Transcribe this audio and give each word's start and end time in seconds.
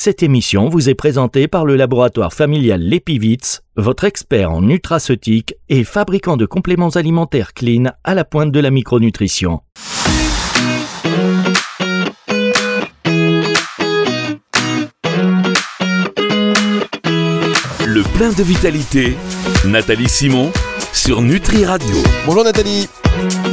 Cette 0.00 0.22
émission 0.22 0.68
vous 0.68 0.88
est 0.88 0.94
présentée 0.94 1.48
par 1.48 1.66
le 1.66 1.74
laboratoire 1.74 2.32
familial 2.32 2.80
Lepivitz, 2.80 3.62
votre 3.74 4.04
expert 4.04 4.52
en 4.52 4.62
nutraceutique 4.62 5.56
et 5.68 5.82
fabricant 5.82 6.36
de 6.36 6.46
compléments 6.46 6.90
alimentaires 6.90 7.52
clean 7.52 7.86
à 8.04 8.14
la 8.14 8.24
pointe 8.24 8.52
de 8.52 8.60
la 8.60 8.70
micronutrition. 8.70 9.60
Le 17.84 18.02
plein 18.14 18.30
de 18.30 18.42
vitalité, 18.44 19.16
Nathalie 19.64 20.08
Simon 20.08 20.52
sur 20.92 21.22
Nutri 21.22 21.64
Radio. 21.64 21.96
Bonjour 22.24 22.44
Nathalie. 22.44 22.88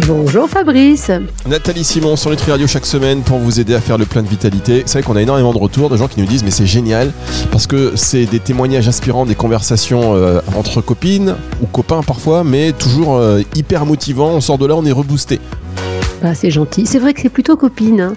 Bonjour 0.01 0.49
Fabrice. 0.49 1.09
Nathalie 1.47 1.83
Simon 1.83 2.15
sur 2.15 2.29
Nutri 2.29 2.51
Radio 2.51 2.67
chaque 2.67 2.85
semaine 2.85 3.21
pour 3.21 3.39
vous 3.39 3.59
aider 3.59 3.73
à 3.73 3.81
faire 3.81 3.97
le 3.97 4.05
plein 4.05 4.21
de 4.21 4.27
vitalité. 4.27 4.81
Vous 4.81 4.87
savez 4.87 5.03
qu'on 5.03 5.15
a 5.15 5.21
énormément 5.21 5.53
de 5.53 5.57
retours 5.57 5.89
de 5.89 5.97
gens 5.97 6.07
qui 6.07 6.19
nous 6.19 6.25
disent 6.25 6.43
mais 6.43 6.51
c'est 6.51 6.65
génial 6.65 7.11
parce 7.51 7.65
que 7.65 7.95
c'est 7.95 8.25
des 8.25 8.39
témoignages 8.39 8.87
inspirants, 8.87 9.25
des 9.25 9.35
conversations 9.35 10.15
euh, 10.15 10.41
entre 10.55 10.81
copines 10.81 11.35
ou 11.61 11.65
copains 11.65 12.03
parfois, 12.03 12.43
mais 12.43 12.73
toujours 12.73 13.15
euh, 13.15 13.41
hyper 13.55 13.85
motivant. 13.85 14.31
On 14.31 14.41
sort 14.41 14.57
de 14.57 14.65
là, 14.65 14.75
on 14.75 14.85
est 14.85 14.91
reboosté. 14.91 15.39
Ah, 16.23 16.33
c'est 16.33 16.51
gentil. 16.51 16.85
C'est 16.85 16.99
vrai 16.99 17.13
que 17.13 17.21
c'est 17.21 17.29
plutôt 17.29 17.55
copine. 17.57 18.01
Hein. 18.01 18.15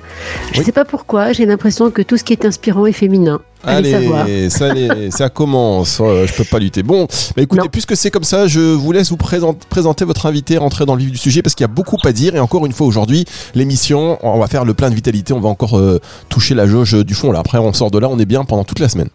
Je 0.52 0.60
ne 0.60 0.64
sais 0.64 0.72
pas 0.72 0.84
pourquoi, 0.84 1.32
j'ai 1.32 1.46
l'impression 1.46 1.90
que 1.90 2.02
tout 2.02 2.16
ce 2.16 2.24
qui 2.24 2.32
est 2.32 2.44
inspirant 2.44 2.86
est 2.86 2.92
féminin. 2.92 3.40
Allez, 3.64 4.50
ça, 4.50 4.72
ça, 5.10 5.28
commence. 5.28 6.00
Oh, 6.00 6.24
je 6.24 6.32
peux 6.32 6.44
pas 6.44 6.58
lutter. 6.58 6.82
Bon, 6.84 7.06
bah 7.36 7.42
écoutez, 7.42 7.68
puisque 7.68 7.96
c'est 7.96 8.10
comme 8.10 8.24
ça, 8.24 8.46
je 8.46 8.60
vous 8.60 8.92
laisse 8.92 9.10
vous 9.10 9.16
présenter, 9.16 10.04
votre 10.04 10.26
invité, 10.26 10.58
rentrer 10.58 10.86
dans 10.86 10.94
le 10.94 11.02
vif 11.02 11.10
du 11.10 11.18
sujet 11.18 11.42
parce 11.42 11.54
qu'il 11.54 11.64
y 11.64 11.70
a 11.70 11.72
beaucoup 11.72 11.96
à 12.04 12.12
dire. 12.12 12.36
Et 12.36 12.40
encore 12.40 12.66
une 12.66 12.72
fois 12.72 12.86
aujourd'hui, 12.86 13.24
l'émission, 13.54 14.18
on 14.22 14.38
va 14.38 14.46
faire 14.46 14.64
le 14.64 14.74
plein 14.74 14.90
de 14.90 14.94
vitalité. 14.94 15.32
On 15.32 15.40
va 15.40 15.48
encore 15.48 15.76
euh, 15.76 16.00
toucher 16.28 16.54
la 16.54 16.66
jauge 16.66 16.94
du 17.04 17.14
fond. 17.14 17.32
Là, 17.32 17.40
après, 17.40 17.58
on 17.58 17.72
sort 17.72 17.90
de 17.90 17.98
là, 17.98 18.08
on 18.08 18.18
est 18.18 18.26
bien 18.26 18.44
pendant 18.44 18.64
toute 18.64 18.78
la 18.78 18.88
semaine 18.88 19.08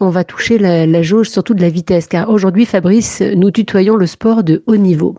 on 0.00 0.08
va 0.08 0.24
toucher 0.24 0.58
la, 0.58 1.02
jauge 1.02 1.28
surtout 1.28 1.52
de 1.52 1.60
la 1.60 1.68
vitesse, 1.68 2.06
car 2.06 2.30
aujourd'hui, 2.30 2.64
Fabrice, 2.64 3.20
nous 3.20 3.50
tutoyons 3.50 3.96
le 3.96 4.06
sport 4.06 4.42
de 4.42 4.62
haut 4.66 4.76
niveau. 4.76 5.14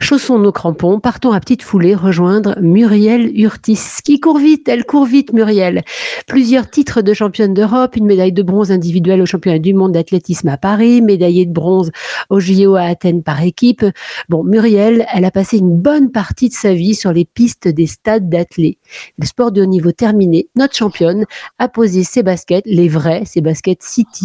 Chaussons 0.00 0.40
nos 0.40 0.50
crampons, 0.50 0.98
partons 0.98 1.30
à 1.30 1.38
petite 1.38 1.62
foulée 1.62 1.94
rejoindre 1.94 2.56
Muriel 2.60 3.30
Urtis, 3.40 4.00
qui 4.04 4.18
court 4.18 4.38
vite, 4.38 4.68
elle 4.68 4.84
court 4.84 5.06
vite, 5.06 5.32
Muriel. 5.32 5.82
Plusieurs 6.26 6.68
titres 6.68 7.00
de 7.00 7.14
championne 7.14 7.54
d'Europe, 7.54 7.94
une 7.94 8.06
médaille 8.06 8.32
de 8.32 8.42
bronze 8.42 8.72
individuelle 8.72 9.22
au 9.22 9.26
championnat 9.26 9.60
du 9.60 9.72
monde 9.72 9.92
d'athlétisme 9.92 10.48
à 10.48 10.56
Paris, 10.56 11.00
médaillée 11.00 11.46
de 11.46 11.52
bronze 11.52 11.92
au 12.28 12.40
JO 12.40 12.74
à 12.74 12.82
Athènes 12.82 13.22
par 13.22 13.40
équipe. 13.42 13.84
Bon, 14.28 14.42
Muriel, 14.42 15.06
elle 15.14 15.24
a 15.24 15.30
passé 15.30 15.58
une 15.58 15.76
bonne 15.76 16.10
partie 16.10 16.48
de 16.48 16.54
sa 16.54 16.74
vie 16.74 16.96
sur 16.96 17.12
les 17.12 17.24
pistes 17.24 17.68
des 17.68 17.86
stades 17.86 18.28
d'athlètes. 18.28 18.78
Le 19.18 19.26
sport 19.26 19.52
de 19.52 19.62
haut 19.62 19.66
niveau 19.66 19.92
terminé, 19.92 20.48
notre 20.56 20.74
championne 20.74 21.24
a 21.58 21.68
posé 21.68 22.02
ses 22.02 22.24
baskets, 22.24 22.64
les 22.66 22.88
vrais, 22.88 23.24
ses 23.24 23.40
baskets 23.40 23.82
City 23.82 24.23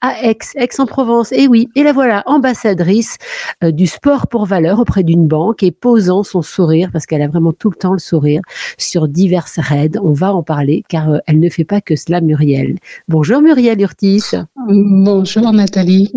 à 0.00 0.22
Aix, 0.24 0.38
Aix-en-Provence. 0.56 1.32
Et 1.32 1.46
oui, 1.48 1.68
et 1.74 1.82
la 1.82 1.92
voilà, 1.92 2.22
ambassadrice 2.26 3.16
euh, 3.62 3.70
du 3.70 3.86
sport 3.86 4.26
pour 4.26 4.46
valeur 4.46 4.80
auprès 4.80 5.02
d'une 5.02 5.26
banque 5.26 5.62
et 5.62 5.70
posant 5.70 6.22
son 6.22 6.42
sourire, 6.42 6.90
parce 6.92 7.06
qu'elle 7.06 7.22
a 7.22 7.28
vraiment 7.28 7.52
tout 7.52 7.70
le 7.70 7.76
temps 7.76 7.92
le 7.92 7.98
sourire, 7.98 8.42
sur 8.78 9.08
diverses 9.08 9.58
raids. 9.58 9.98
On 10.02 10.12
va 10.12 10.34
en 10.34 10.42
parler 10.42 10.84
car 10.88 11.10
euh, 11.10 11.18
elle 11.26 11.40
ne 11.40 11.48
fait 11.48 11.64
pas 11.64 11.80
que 11.80 11.96
cela, 11.96 12.20
Muriel. 12.20 12.76
Bonjour 13.08 13.40
Muriel 13.40 13.80
Urtis. 13.80 14.32
Bonjour 14.68 15.52
Nathalie. 15.52 16.12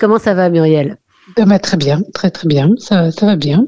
Comment 0.00 0.18
ça 0.18 0.34
va 0.34 0.48
Muriel? 0.50 0.98
Ça 1.36 1.44
va 1.44 1.58
très 1.58 1.76
bien, 1.76 2.00
très 2.14 2.30
très 2.30 2.48
bien, 2.48 2.70
ça, 2.78 3.10
va 3.20 3.36
bien. 3.36 3.66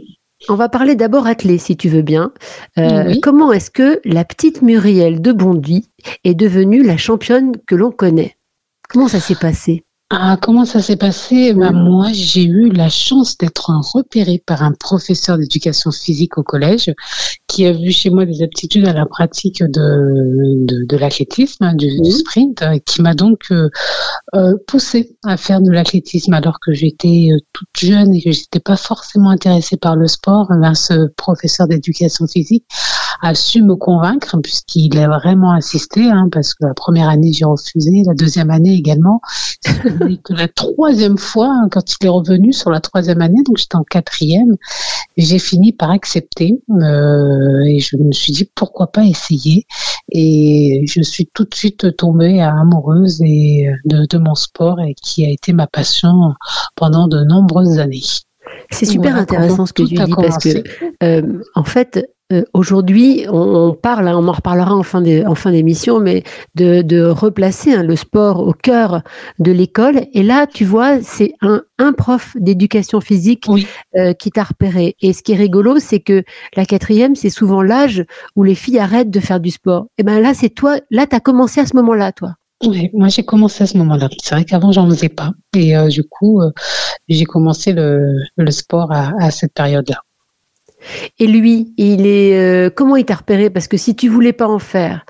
On 0.49 0.55
va 0.55 0.69
parler 0.69 0.95
d'abord 0.95 1.27
athlée, 1.27 1.59
si 1.59 1.77
tu 1.77 1.89
veux 1.89 2.03
bien. 2.03 2.33
Euh, 2.79 3.15
comment 3.23 3.53
est-ce 3.53 3.71
que 3.71 4.01
la 4.05 4.25
petite 4.25 4.63
Muriel 4.63 5.21
de 5.21 5.33
Bondy 5.33 5.91
est 6.25 6.35
devenue 6.35 6.83
la 6.83 6.97
championne 6.97 7.53
que 7.67 7.75
l'on 7.75 7.91
connaît? 7.91 8.37
Comment 8.89 9.09
ça 9.09 9.21
s'est 9.21 9.35
passé? 9.35 9.85
Ah, 10.13 10.37
comment 10.43 10.65
ça 10.65 10.83
s'est 10.83 10.97
passé? 10.97 11.53
Ben, 11.53 11.71
Moi, 11.73 12.09
j'ai 12.13 12.43
eu 12.43 12.69
la 12.71 12.89
chance 12.89 13.39
d'être 13.39 13.71
repérée 13.95 14.43
par 14.45 14.65
un 14.65 14.73
professeur 14.73 15.39
d'éducation 15.39 15.93
physique 15.93 16.37
au 16.37 16.43
collège 16.43 16.93
qui 17.51 17.67
a 17.67 17.73
vu 17.73 17.91
chez 17.91 18.11
moi 18.11 18.25
des 18.27 18.43
aptitudes 18.43 18.87
à 18.87 18.93
la 18.93 19.07
pratique 19.07 19.61
de, 19.61 20.65
de, 20.67 20.87
de 20.87 20.97
l'athlétisme, 20.97 21.65
hein, 21.65 21.75
du, 21.75 21.91
sprint, 22.13 22.63
euh, 22.63 22.79
qui 22.87 23.03
m'a 23.03 23.15
donc 23.15 23.47
euh, 23.51 23.69
euh, 24.37 24.55
poussée 24.69 25.17
à 25.25 25.37
faire 25.37 25.61
de 25.61 25.73
l'athlétisme 25.73 26.33
alors 26.33 26.61
que 26.61 26.73
j'étais 26.73 27.29
euh, 27.33 27.39
toute 27.53 27.69
jeune 27.77 28.15
et 28.15 28.23
que 28.23 28.31
j'étais 28.31 28.61
pas 28.61 28.77
forcément 28.77 29.31
intéressée 29.31 29.77
par 29.77 29.97
le 29.97 30.07
sport. 30.07 30.47
Ben, 30.61 30.75
ce 30.75 31.09
professeur 31.17 31.67
d'éducation 31.67 32.29
physique 32.29 32.65
a 33.23 33.35
su 33.35 33.63
me 33.63 33.75
convaincre 33.75 34.39
puisqu'il 34.43 34.97
a 34.99 35.09
vraiment 35.09 35.53
insisté, 35.53 36.09
hein, 36.09 36.29
parce 36.31 36.55
que 36.55 36.65
la 36.67 36.75
première 36.75 37.09
année 37.09 37.33
j'ai 37.33 37.45
refusé, 37.45 38.03
la 38.07 38.15
deuxième 38.15 38.51
année 38.51 38.75
également, 38.75 39.21
et 40.09 40.19
que 40.19 40.33
la 40.33 40.49
troisième 40.49 41.19
fois, 41.19 41.49
hein, 41.49 41.69
quand 41.71 41.83
il 42.01 42.07
est 42.07 42.11
revenu 42.11 42.53
sur 42.53 42.71
la 42.71 42.81
troisième 42.81 43.21
année, 43.21 43.43
donc 43.45 43.59
j'étais 43.59 43.77
en 43.77 43.85
quatrième, 43.85 44.57
j'ai 45.17 45.39
fini 45.39 45.73
par 45.73 45.91
accepter 45.91 46.63
euh, 46.71 47.40
et 47.67 47.79
je 47.81 47.97
me 47.97 48.13
suis 48.13 48.33
dit 48.33 48.51
pourquoi 48.55 48.91
pas 48.91 49.05
essayer 49.05 49.67
et 50.13 50.85
je 50.87 51.03
suis 51.03 51.29
tout 51.33 51.45
de 51.45 51.55
suite 51.55 51.97
tombée 51.97 52.41
amoureuse 52.41 53.21
et 53.23 53.69
de, 53.85 54.07
de 54.09 54.19
mon 54.19 54.35
sport 54.35 54.81
et 54.81 54.95
qui 54.95 55.25
a 55.25 55.31
été 55.31 55.53
ma 55.53 55.67
passion 55.67 56.35
pendant 56.77 57.09
de 57.09 57.23
nombreuses 57.25 57.79
années. 57.79 58.03
C'est 58.71 58.87
super 58.87 59.17
intéressant 59.17 59.67
ce 59.67 59.73
que 59.73 59.83
tu 59.83 59.95
dis 59.95 60.13
parce 60.13 60.39
que, 60.39 60.63
euh, 61.03 61.43
en 61.55 61.65
fait, 61.65 62.05
euh, 62.33 62.43
aujourd'hui, 62.55 63.27
on, 63.29 63.75
parle, 63.75 64.09
hein, 64.09 64.17
on 64.17 64.29
en 64.29 64.33
reparlera 64.33 64.75
en 64.75 64.83
fin 64.83 65.01
d'émission, 65.01 65.99
mais 66.01 66.23
de, 66.55 67.11
replacer 67.11 67.73
hein, 67.73 67.83
le 67.83 67.97
sport 67.97 68.47
au 68.47 68.53
cœur 68.53 69.03
de 69.39 69.51
l'école. 69.51 70.07
Et 70.13 70.23
là, 70.23 70.47
tu 70.47 70.65
vois, 70.65 71.03
c'est 71.03 71.35
un, 71.41 71.63
prof 71.97 72.37
d'éducation 72.37 73.01
physique 73.01 73.47
euh, 73.97 74.13
qui 74.13 74.31
t'a 74.31 74.45
repéré. 74.45 74.97
Et 75.01 75.13
ce 75.13 75.23
qui 75.23 75.33
est 75.33 75.37
rigolo, 75.37 75.79
c'est 75.79 76.01
que 76.01 76.23
la 76.57 76.65
quatrième, 76.65 77.17
c'est 77.17 77.31
souvent 77.31 77.63
l'âge 77.63 78.05
où 78.37 78.45
les 78.45 78.55
filles 78.55 78.79
arrêtent 78.79 79.11
de 79.11 79.21
faire 79.21 79.41
du 79.41 79.51
sport. 79.51 79.87
Et 79.99 80.03
ben 80.03 80.21
là, 80.21 80.35
c'est 80.35 80.51
toi, 80.51 80.77
là, 80.91 81.07
tu 81.07 81.17
as 81.17 81.21
commencé 81.21 81.61
à 81.61 81.67
ce 81.67 81.75
moment-là, 81.77 82.13
toi. 82.13 82.35
Oui, 82.67 82.91
moi 82.93 83.09
j'ai 83.09 83.25
commencé 83.25 83.65
à 83.65 83.67
ce 83.67 83.79
moment-là. 83.79 84.11
C'est 84.23 84.35
vrai 84.35 84.45
qu'avant 84.45 84.71
j'en 84.71 84.87
faisais 84.91 85.09
pas, 85.09 85.33
et 85.57 85.75
euh, 85.75 85.89
du 85.89 86.05
coup 86.05 86.43
j'ai 87.09 87.25
commencé 87.25 87.73
le, 87.73 88.19
sport 88.51 88.93
à 88.93 89.31
cette 89.31 89.55
période-là. 89.55 90.03
Et 91.19 91.27
lui, 91.27 91.73
il 91.77 92.07
est 92.07 92.39
euh, 92.39 92.71
comment 92.71 92.97
il 92.97 93.05
t'a 93.05 93.17
repéré? 93.17 93.51
Parce 93.51 93.69
que 93.69 93.77
si 93.77 93.95
tu 93.95 94.09
voulais 94.09 94.33
pas 94.33 94.49
en 94.49 94.59
faire, 94.59 95.05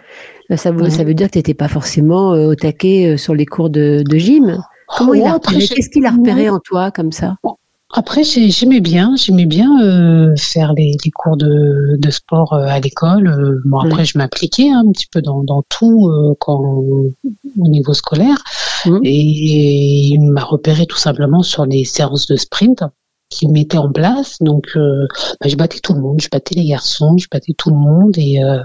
euh, 0.50 0.56
ça, 0.56 0.72
veut, 0.72 0.90
ça 0.90 1.04
veut 1.04 1.14
dire 1.14 1.28
que 1.28 1.32
tu 1.32 1.38
n'étais 1.38 1.54
pas 1.54 1.68
forcément 1.68 2.34
euh, 2.34 2.48
au 2.48 2.54
taquet 2.54 3.16
sur 3.16 3.34
les 3.34 3.46
cours 3.46 3.70
de, 3.70 4.04
gym. 4.10 4.62
Comment 4.96 5.14
il 5.14 5.22
a 5.22 5.34
repéré? 5.34 5.58
Qu'est-ce 5.66 5.90
qu'il 5.90 6.06
a 6.06 6.10
repéré 6.10 6.50
en 6.50 6.58
toi 6.58 6.90
comme 6.90 7.12
ça? 7.12 7.36
Après, 7.92 8.22
j'aimais 8.22 8.80
bien, 8.80 9.14
j'aimais 9.16 9.46
bien 9.46 9.68
faire 10.36 10.74
les, 10.74 10.96
cours 11.12 11.36
de, 11.36 11.98
sport 12.10 12.54
à 12.54 12.78
l'école. 12.78 13.60
bon, 13.64 13.78
après, 13.78 14.04
je 14.04 14.16
m'impliquais 14.16 14.70
un 14.70 14.90
petit 14.92 15.06
peu 15.10 15.20
dans, 15.22 15.44
tout 15.68 16.36
quand, 16.38 16.60
au 16.60 17.12
niveau 17.56 17.92
scolaire. 17.92 18.36
Et 19.02 20.12
il 20.12 20.20
m'a 20.30 20.42
repéré 20.44 20.86
tout 20.86 20.96
simplement 20.96 21.42
sur 21.42 21.66
les 21.66 21.84
séances 21.84 22.26
de 22.26 22.36
sprint 22.36 22.84
qui 23.30 23.48
mettait 23.48 23.78
en 23.78 23.90
place. 23.90 24.36
Donc, 24.40 24.66
euh, 24.76 25.06
bah, 25.40 25.48
je 25.48 25.56
battais 25.56 25.78
tout 25.78 25.94
le 25.94 26.00
monde, 26.00 26.20
je 26.20 26.28
battais 26.30 26.56
les 26.56 26.66
garçons, 26.66 27.16
je 27.16 27.26
battais 27.30 27.54
tout 27.56 27.70
le 27.70 27.76
monde 27.76 28.18
et, 28.18 28.42
euh, 28.42 28.58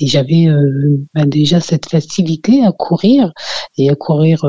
et 0.00 0.06
j'avais 0.06 0.48
euh, 0.48 0.98
bah, 1.14 1.26
déjà 1.26 1.60
cette 1.60 1.88
facilité 1.88 2.64
à 2.64 2.72
courir 2.72 3.32
et 3.78 3.90
à 3.90 3.94
courir 3.94 4.44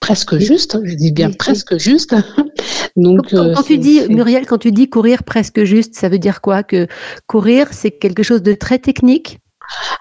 presque 0.00 0.36
juste. 0.36 0.78
Je 0.82 0.94
dis 0.94 1.12
bien 1.12 1.30
presque 1.30 1.78
juste. 1.78 2.14
Donc, 2.96 3.30
quand, 3.30 3.62
tu 3.62 3.78
dis 3.78 4.02
Muriel, 4.08 4.46
quand 4.46 4.58
tu 4.58 4.70
dis 4.70 4.88
courir 4.88 5.24
presque 5.24 5.64
juste, 5.64 5.94
ça 5.94 6.08
veut 6.08 6.18
dire 6.18 6.40
quoi? 6.40 6.62
Que 6.62 6.86
courir, 7.26 7.68
c'est 7.72 7.90
quelque 7.90 8.22
chose 8.22 8.42
de 8.42 8.52
très 8.52 8.78
technique? 8.78 9.38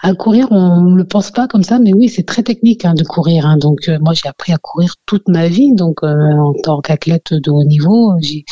À 0.04 0.14
courir, 0.14 0.48
on 0.52 0.82
ne 0.82 0.98
le 0.98 1.06
pense 1.06 1.32
pas 1.32 1.48
comme 1.48 1.64
ça, 1.64 1.80
mais 1.80 1.94
oui, 1.94 2.10
c'est 2.10 2.24
très 2.24 2.44
technique 2.44 2.86
hein, 2.86 2.94
de 2.94 3.04
courir. 3.04 3.48
Hein. 3.48 3.58
Donc, 3.58 3.90
moi, 4.02 4.14
j'ai 4.14 4.28
appris 4.28 4.52
à 4.52 4.58
courir 4.58 4.96
toute 5.06 5.28
ma 5.28 5.48
vie. 5.48 5.74
Donc, 5.74 6.04
en 6.04 6.54
tant 6.62 6.82
qu'athlète 6.82 7.34
de 7.34 7.50
haut 7.50 7.64
niveau, 7.64 8.14
j'ai 8.22 8.44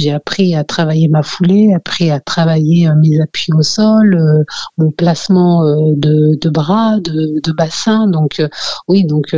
j'ai 0.00 0.12
appris 0.12 0.54
à 0.54 0.64
travailler 0.64 1.08
ma 1.08 1.22
foulée, 1.22 1.72
appris 1.74 2.10
à 2.10 2.20
travailler 2.20 2.88
euh, 2.88 2.94
mes 2.96 3.20
appuis 3.20 3.52
au 3.52 3.62
sol, 3.62 4.14
euh, 4.14 4.44
mon 4.78 4.90
placement 4.90 5.64
euh, 5.64 5.92
de, 5.96 6.38
de, 6.40 6.48
bras, 6.48 6.98
de, 7.00 7.40
de, 7.42 7.52
bassin. 7.52 8.08
Donc 8.08 8.42
oui, 8.88 9.04
donc 9.04 9.36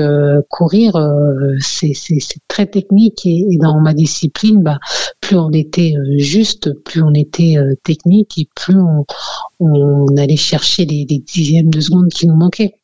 courir, 0.48 0.92
c'est 1.60 1.92
très 2.48 2.66
technique 2.66 3.26
et, 3.26 3.58
dans 3.60 3.80
ma 3.80 3.94
discipline, 3.94 4.62
bah, 4.62 4.78
plus 5.20 5.36
on 5.36 5.50
était 5.50 5.94
juste, 6.18 6.72
plus 6.84 7.02
on 7.02 7.12
était 7.14 7.56
technique 7.82 8.38
et 8.38 8.48
plus 8.54 8.76
on, 8.76 9.04
on 9.60 10.06
allait 10.16 10.36
chercher 10.36 10.84
les, 10.84 11.06
les 11.08 11.18
dixièmes 11.18 11.70
de 11.70 11.80
seconde 11.80 12.08
qui 12.08 12.26
nous 12.26 12.36
manquaient. 12.36 12.74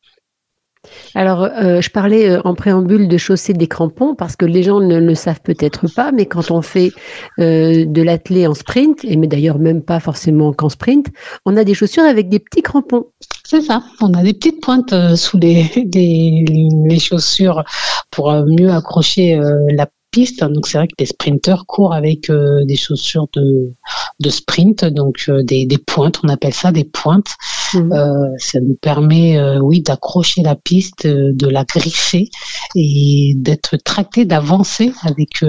Alors, 1.13 1.43
euh, 1.43 1.81
je 1.81 1.89
parlais 1.89 2.29
euh, 2.29 2.41
en 2.45 2.55
préambule 2.55 3.09
de 3.09 3.17
chausser 3.17 3.53
des 3.53 3.67
crampons 3.67 4.15
parce 4.15 4.35
que 4.37 4.45
les 4.45 4.63
gens 4.63 4.79
ne 4.79 4.97
le 4.97 5.13
savent 5.13 5.41
peut-être 5.41 5.87
pas, 5.93 6.11
mais 6.13 6.25
quand 6.25 6.51
on 6.51 6.61
fait 6.61 6.91
euh, 7.39 7.85
de 7.85 8.01
l'athlé 8.01 8.47
en 8.47 8.53
sprint, 8.53 9.03
et 9.03 9.17
mais 9.17 9.27
d'ailleurs 9.27 9.59
même 9.59 9.81
pas 9.81 9.99
forcément 9.99 10.53
qu'en 10.53 10.69
sprint, 10.69 11.07
on 11.45 11.57
a 11.57 11.65
des 11.65 11.73
chaussures 11.73 12.03
avec 12.03 12.29
des 12.29 12.39
petits 12.39 12.61
crampons. 12.61 13.07
C'est 13.43 13.61
ça. 13.61 13.83
On 14.01 14.13
a 14.13 14.23
des 14.23 14.33
petites 14.33 14.61
pointes 14.61 14.93
sous 15.15 15.37
les, 15.37 15.65
les, 15.93 16.99
chaussures 16.99 17.63
pour 18.11 18.31
mieux 18.45 18.69
accrocher 18.69 19.39
la 19.69 19.87
piste. 20.11 20.43
Donc 20.43 20.67
c'est 20.67 20.77
vrai 20.77 20.87
que 20.87 20.95
les 20.99 21.05
sprinteurs 21.05 21.65
courent 21.65 21.93
avec 21.93 22.31
des 22.31 22.75
chaussures 22.75 23.27
de, 23.33 23.73
de 24.19 24.29
sprint, 24.29 24.85
donc 24.85 25.29
des, 25.29 25.65
des, 25.65 25.77
pointes. 25.77 26.19
On 26.23 26.29
appelle 26.29 26.53
ça 26.53 26.71
des 26.71 26.83
pointes. 26.83 27.35
Mmh. 27.75 27.93
ça 28.39 28.59
nous 28.61 28.75
permet, 28.81 29.39
oui, 29.59 29.81
d'accrocher 29.81 30.41
la 30.41 30.55
piste, 30.55 31.05
de 31.05 31.47
la 31.47 31.65
griffer 31.65 32.29
et 32.75 33.33
d'être 33.35 33.77
tracté, 33.77 34.25
d'avancer 34.25 34.91
avec 35.03 35.43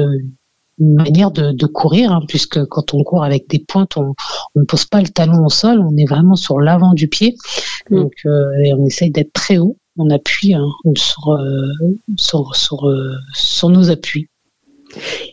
une 0.80 0.94
manière 0.94 1.30
de, 1.30 1.66
courir, 1.66 2.10
hein, 2.10 2.22
puisque 2.26 2.64
quand 2.64 2.94
on 2.94 3.04
court 3.04 3.22
avec 3.22 3.48
des 3.48 3.58
pointes, 3.58 3.96
on, 3.96 4.14
ne 4.56 4.64
pose 4.64 4.86
pas 4.86 5.00
le 5.00 5.08
talon 5.08 5.44
au 5.44 5.50
sol, 5.50 5.78
on 5.80 5.96
est 5.96 6.08
vraiment 6.08 6.36
sur 6.36 6.58
l'avant 6.58 6.94
du 6.94 7.06
pied. 7.06 7.36
Mm. 7.90 7.96
Donc, 7.96 8.12
euh, 8.24 8.50
et 8.64 8.72
on 8.74 8.86
essaye 8.86 9.10
d'être 9.10 9.32
très 9.32 9.58
haut. 9.58 9.76
On 9.98 10.08
appuie 10.08 10.54
hein, 10.54 10.66
sur, 10.96 11.32
euh, 11.32 11.68
sur, 12.16 12.56
sur, 12.56 12.88
euh, 12.88 13.12
sur, 13.34 13.68
nos 13.68 13.90
appuis. 13.90 14.28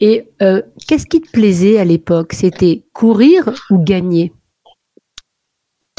Et 0.02 0.28
qu'est-ce 0.88 1.06
qui 1.06 1.22
te 1.22 1.32
plaisait 1.32 1.78
à 1.78 1.86
l'époque? 1.86 2.34
C'était 2.34 2.84
courir 2.94 3.54
ou 3.70 3.80
gagner? 3.84 4.34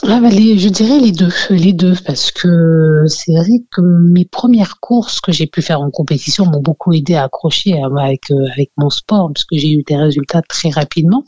Ah 0.07 0.21
bah, 0.21 0.31
je 0.31 0.69
dirais 0.69 1.01
les 1.01 1.11
deux, 1.11 1.33
les 1.51 1.73
deux, 1.73 1.95
parce 2.07 2.31
que 2.31 3.05
c'est 3.09 3.33
vrai 3.33 3.65
que 3.71 3.81
mes 3.81 4.25
premières 4.25 4.79
courses 4.79 5.21
que 5.21 5.33
j'ai 5.33 5.47
pu 5.47 5.61
faire 5.61 5.81
en 5.81 5.91
compétition 5.91 6.47
m'ont 6.47 6.61
beaucoup 6.61 6.93
aidé 6.93 7.15
à 7.15 7.25
accrocher 7.25 7.81
avec 7.83 8.31
euh, 8.31 8.47
avec 8.53 8.71
mon 8.77 8.91
sport, 8.91 9.31
parce 9.35 9.45
que 9.45 9.59
j'ai 9.59 9.73
eu 9.73 9.83
des 9.83 9.97
résultats 9.97 10.43
très 10.43 10.71
rapidement. 10.71 11.25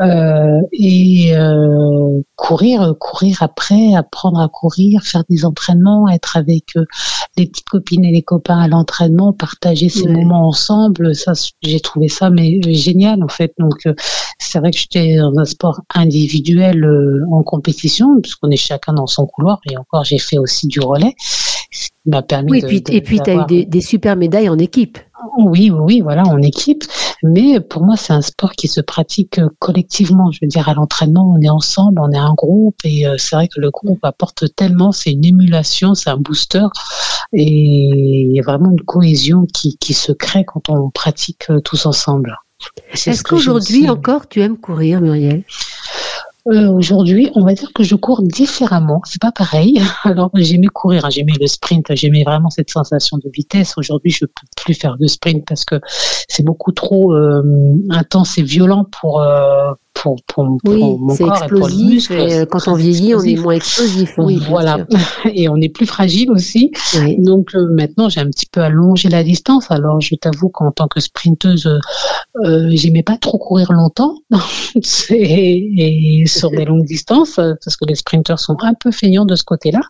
Euh, 0.00 0.60
et 0.72 1.34
euh, 1.34 2.20
courir, 2.36 2.94
courir 3.00 3.38
après, 3.40 3.94
apprendre 3.94 4.38
à 4.38 4.48
courir, 4.48 5.02
faire 5.02 5.24
des 5.28 5.44
entraînements, 5.44 6.08
être 6.08 6.36
avec 6.36 6.76
euh, 6.76 6.84
les 7.36 7.46
petites 7.46 7.68
copines 7.68 8.04
et 8.04 8.12
les 8.12 8.22
copains 8.22 8.60
à 8.60 8.68
l'entraînement, 8.68 9.32
partager 9.32 9.88
ces 9.88 10.06
moments 10.06 10.46
ensemble, 10.46 11.14
ça 11.14 11.32
j'ai 11.62 11.80
trouvé 11.80 12.08
ça 12.08 12.30
mais 12.30 12.60
génial 12.72 13.22
en 13.22 13.28
fait. 13.28 13.52
Donc 13.58 13.88
c'est 14.38 14.58
vrai 14.58 14.70
que 14.70 14.78
j'étais 14.78 15.16
dans 15.16 15.36
un 15.38 15.44
sport 15.44 15.80
individuel 15.94 16.86
en 17.30 17.42
compétition 17.42 17.87
puisqu'on 18.22 18.50
est 18.50 18.56
chacun 18.56 18.92
dans 18.92 19.06
son 19.06 19.26
couloir 19.26 19.60
et 19.70 19.76
encore 19.76 20.04
j'ai 20.04 20.18
fait 20.18 20.38
aussi 20.38 20.66
du 20.66 20.80
relais. 20.80 21.14
m'a 22.06 22.22
permis 22.22 22.50
oui, 22.50 22.62
puis, 22.62 22.96
et 22.96 23.00
puis 23.00 23.20
tu 23.20 23.30
as 23.30 23.34
eu 23.34 23.46
des, 23.46 23.64
des 23.64 23.80
super 23.80 24.16
médailles 24.16 24.48
en 24.48 24.58
équipe. 24.58 24.98
Oui, 25.36 25.70
oui, 25.70 26.00
voilà, 26.00 26.22
en 26.22 26.40
équipe. 26.42 26.84
Mais 27.22 27.60
pour 27.60 27.82
moi, 27.82 27.96
c'est 27.96 28.12
un 28.12 28.22
sport 28.22 28.52
qui 28.52 28.68
se 28.68 28.80
pratique 28.80 29.38
euh, 29.38 29.48
collectivement. 29.58 30.30
Je 30.30 30.38
veux 30.42 30.48
dire, 30.48 30.68
à 30.68 30.74
l'entraînement, 30.74 31.34
on 31.36 31.40
est 31.40 31.48
ensemble, 31.48 32.00
on 32.00 32.12
est 32.12 32.18
un 32.18 32.34
groupe, 32.34 32.76
et 32.84 33.06
euh, 33.06 33.16
c'est 33.18 33.34
vrai 33.34 33.48
que 33.48 33.60
le 33.60 33.70
groupe 33.70 34.04
apporte 34.04 34.44
tellement. 34.54 34.92
C'est 34.92 35.10
une 35.10 35.24
émulation, 35.24 35.94
c'est 35.94 36.10
un 36.10 36.16
booster, 36.16 36.66
et 37.32 37.44
il 37.44 38.32
y 38.32 38.40
a 38.40 38.42
vraiment 38.42 38.70
une 38.70 38.82
cohésion 38.82 39.46
qui, 39.52 39.76
qui 39.78 39.94
se 39.94 40.12
crée 40.12 40.44
quand 40.44 40.68
on 40.68 40.90
pratique 40.90 41.50
euh, 41.50 41.60
tous 41.60 41.86
ensemble. 41.86 42.36
Est-ce 42.92 43.22
qu'aujourd'hui 43.22 43.88
encore 43.88 44.28
tu 44.28 44.40
aimes 44.40 44.58
courir, 44.58 45.00
Muriel? 45.00 45.44
Euh, 46.50 46.70
aujourd'hui, 46.70 47.30
on 47.34 47.44
va 47.44 47.52
dire 47.54 47.72
que 47.74 47.82
je 47.82 47.94
cours 47.94 48.22
différemment. 48.22 49.02
C'est 49.04 49.20
pas 49.20 49.32
pareil. 49.32 49.80
Alors 50.04 50.30
j'aimais 50.34 50.68
courir, 50.68 51.04
hein. 51.04 51.10
j'aimais 51.10 51.34
le 51.38 51.46
sprint, 51.46 51.94
j'aimais 51.94 52.24
vraiment 52.24 52.50
cette 52.50 52.70
sensation 52.70 53.18
de 53.18 53.28
vitesse. 53.32 53.74
Aujourd'hui, 53.76 54.10
je 54.10 54.24
peux 54.24 54.46
plus 54.56 54.74
faire 54.74 54.96
de 54.98 55.06
sprint 55.06 55.44
parce 55.46 55.64
que 55.64 55.80
c'est 56.28 56.44
beaucoup 56.44 56.72
trop 56.72 57.12
euh, 57.12 57.42
intense 57.90 58.38
et 58.38 58.42
violent 58.42 58.84
pour 58.84 59.20
euh, 59.20 59.72
pour, 60.02 60.16
pour, 60.26 60.58
oui, 60.64 60.80
mon 60.80 61.16
corps 61.16 61.42
explosif, 61.42 62.10
et 62.10 62.16
pour 62.16 62.26
euh, 62.26 62.44
quand 62.46 62.68
on 62.68 62.74
vieillit, 62.74 63.14
on 63.14 63.22
est 63.22 63.36
moins 63.36 63.54
explosif. 63.54 64.14
Oui, 64.18 64.40
voilà. 64.48 64.78
Et 65.34 65.48
on 65.48 65.56
est 65.56 65.68
plus 65.68 65.86
fragile 65.86 66.30
aussi. 66.30 66.70
Donc 67.18 67.54
euh, 67.54 67.68
maintenant, 67.70 68.08
j'ai 68.08 68.20
un 68.20 68.30
petit 68.30 68.46
peu 68.46 68.60
allongé 68.60 69.08
la 69.08 69.24
distance. 69.24 69.70
Alors, 69.70 70.00
je 70.00 70.14
t'avoue 70.14 70.48
qu'en 70.48 70.70
tant 70.70 70.88
que 70.88 71.00
sprinteuse, 71.00 71.66
euh, 72.44 72.68
j'aimais 72.72 73.02
pas 73.02 73.16
trop 73.16 73.38
courir 73.38 73.72
longtemps 73.72 74.14
et 75.10 76.24
sur 76.26 76.50
des 76.50 76.64
longues 76.64 76.86
distances 76.86 77.36
parce 77.36 77.76
que 77.76 77.84
les 77.86 77.96
sprinteurs 77.96 78.38
sont 78.38 78.56
un 78.62 78.74
peu 78.74 78.90
feignants 78.90 79.26
de 79.26 79.34
ce 79.34 79.44
côté-là. 79.44 79.80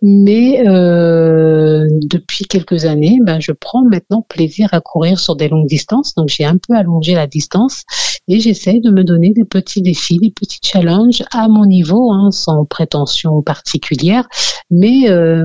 Mais 0.00 0.66
euh, 0.66 1.86
depuis 2.02 2.44
quelques 2.44 2.84
années, 2.84 3.18
ben, 3.22 3.40
je 3.40 3.52
prends 3.52 3.84
maintenant 3.84 4.24
plaisir 4.28 4.68
à 4.72 4.80
courir 4.80 5.18
sur 5.18 5.36
des 5.36 5.48
longues 5.48 5.68
distances. 5.68 6.14
Donc 6.14 6.28
j'ai 6.28 6.44
un 6.44 6.56
peu 6.56 6.74
allongé 6.74 7.14
la 7.14 7.26
distance 7.26 7.84
et 8.28 8.40
j'essaie 8.40 8.80
de 8.80 8.90
me 8.90 9.04
donner 9.04 9.32
des 9.32 9.44
petits 9.44 9.82
défis, 9.82 10.18
des 10.18 10.30
petits 10.30 10.60
challenges 10.62 11.22
à 11.32 11.48
mon 11.48 11.66
niveau, 11.66 12.12
hein, 12.12 12.30
sans 12.30 12.64
prétention 12.64 13.42
particulière. 13.42 14.26
Mais 14.70 15.10
euh, 15.10 15.44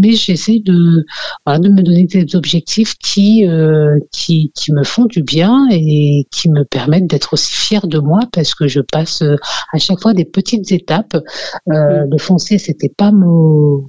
mais 0.00 0.12
j'essaie 0.12 0.60
de 0.64 1.04
voilà, 1.44 1.58
de 1.58 1.68
me 1.68 1.82
donner 1.82 2.04
des 2.04 2.36
objectifs 2.36 2.94
qui 2.98 3.46
euh, 3.48 3.98
qui 4.12 4.52
qui 4.54 4.72
me 4.72 4.84
font 4.84 5.06
du 5.06 5.22
bien 5.22 5.66
et 5.70 6.26
qui 6.30 6.50
me 6.50 6.64
permettent 6.64 7.06
d'être 7.06 7.32
aussi 7.32 7.52
fière 7.52 7.86
de 7.86 7.98
moi 7.98 8.20
parce 8.32 8.54
que 8.54 8.68
je 8.68 8.80
passe 8.80 9.22
à 9.72 9.78
chaque 9.78 10.00
fois 10.00 10.14
des 10.14 10.24
petites 10.24 10.70
étapes. 10.72 11.16
Euh, 11.70 12.06
le 12.10 12.18
foncier, 12.18 12.58
c'était 12.58 12.92
pas 13.00 13.12
mon, 13.12 13.88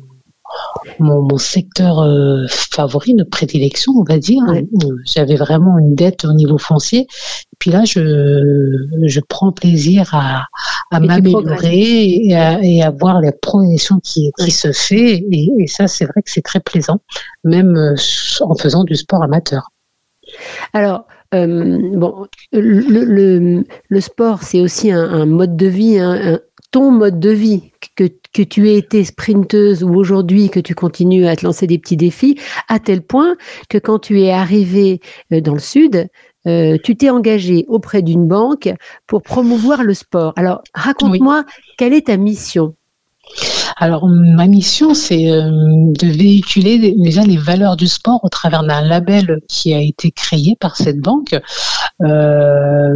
mon, 0.99 1.37
secteur 1.37 1.99
euh, 1.99 2.45
favori 2.47 3.13
de 3.13 3.25
prédilection, 3.25 3.91
on 3.97 4.05
va 4.05 4.17
dire. 4.17 4.41
J'avais 5.03 5.35
vraiment 5.35 5.77
une 5.79 5.95
dette 5.95 6.23
au 6.23 6.31
niveau 6.31 6.57
foncier. 6.57 7.07
Puis 7.59 7.71
là, 7.71 7.83
je, 7.83 8.71
je 9.03 9.19
prends 9.19 9.51
plaisir 9.51 10.09
à, 10.13 10.45
à 10.91 11.01
m'améliorer 11.01 12.25
et 12.25 12.35
à, 12.35 12.63
et 12.63 12.81
à, 12.81 12.89
voir 12.89 13.19
la 13.19 13.33
progression 13.33 13.99
qui, 14.01 14.31
qui 14.39 14.51
se 14.51 14.71
fait. 14.71 15.25
Et, 15.29 15.49
et 15.59 15.67
ça, 15.67 15.89
c'est 15.89 16.05
vrai 16.05 16.21
que 16.21 16.31
c'est 16.31 16.41
très 16.41 16.61
plaisant, 16.61 17.01
même 17.43 17.75
euh, 17.75 17.95
en 18.39 18.55
faisant 18.55 18.85
du 18.85 18.95
sport 18.95 19.23
amateur. 19.23 19.71
Alors, 20.71 21.05
euh, 21.33 21.77
bon, 21.97 22.27
le, 22.53 22.79
le, 22.79 23.63
le 23.89 24.01
sport, 24.01 24.43
c'est 24.43 24.61
aussi 24.61 24.89
un, 24.89 25.03
un, 25.03 25.25
mode 25.25 25.57
de 25.57 25.67
vie, 25.67 25.99
hein, 25.99 26.39
ton 26.71 26.91
mode 26.91 27.19
de 27.19 27.29
vie, 27.29 27.71
que, 27.95 28.05
que 28.33 28.41
tu 28.41 28.69
aies 28.69 28.77
été 28.77 29.03
sprinteuse 29.03 29.83
ou 29.83 29.93
aujourd'hui 29.95 30.49
que 30.49 30.59
tu 30.59 30.73
continues 30.73 31.27
à 31.27 31.35
te 31.35 31.45
lancer 31.45 31.67
des 31.67 31.77
petits 31.77 31.97
défis, 31.97 32.39
à 32.67 32.79
tel 32.79 33.01
point 33.01 33.35
que 33.69 33.77
quand 33.77 33.99
tu 33.99 34.21
es 34.21 34.31
arrivé 34.31 35.01
euh, 35.33 35.41
dans 35.41 35.53
le 35.53 35.59
sud, 35.59 36.07
euh, 36.47 36.77
tu 36.83 36.95
t'es 36.95 37.09
engagé 37.09 37.65
auprès 37.67 38.01
d'une 38.01 38.27
banque 38.27 38.73
pour 39.05 39.21
promouvoir 39.21 39.83
le 39.83 39.93
sport. 39.93 40.33
Alors, 40.37 40.61
raconte-moi, 40.73 41.43
quelle 41.77 41.93
est 41.93 42.07
ta 42.07 42.17
mission? 42.17 42.75
Alors, 43.77 44.07
ma 44.07 44.47
mission, 44.47 44.93
c'est 44.93 45.31
euh, 45.31 45.49
de 45.49 46.07
véhiculer 46.07 46.95
déjà 46.97 47.23
les 47.23 47.37
valeurs 47.37 47.77
du 47.77 47.87
sport 47.87 48.19
au 48.23 48.29
travers 48.29 48.63
d'un 48.63 48.81
label 48.81 49.39
qui 49.47 49.73
a 49.73 49.79
été 49.79 50.11
créé 50.11 50.55
par 50.59 50.75
cette 50.75 50.99
banque, 50.99 51.35
euh, 52.01 52.89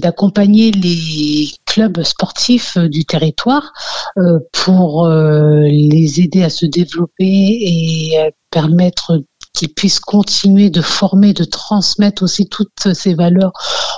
d'accompagner 0.00 0.70
les 0.70 1.48
clubs 1.70 2.02
sportifs 2.02 2.76
du 2.78 3.04
territoire 3.04 3.72
euh, 4.18 4.38
pour 4.52 5.08
les 5.08 6.20
aider 6.20 6.42
à 6.42 6.50
se 6.50 6.66
développer 6.66 7.24
et 7.24 8.32
permettre 8.50 9.22
qu'ils 9.60 9.74
puissent 9.74 10.00
continuer 10.00 10.70
de 10.70 10.80
former, 10.80 11.34
de 11.34 11.44
transmettre 11.44 12.22
aussi 12.22 12.48
toutes 12.48 12.94
ces 12.94 13.14
valeurs 13.14 13.52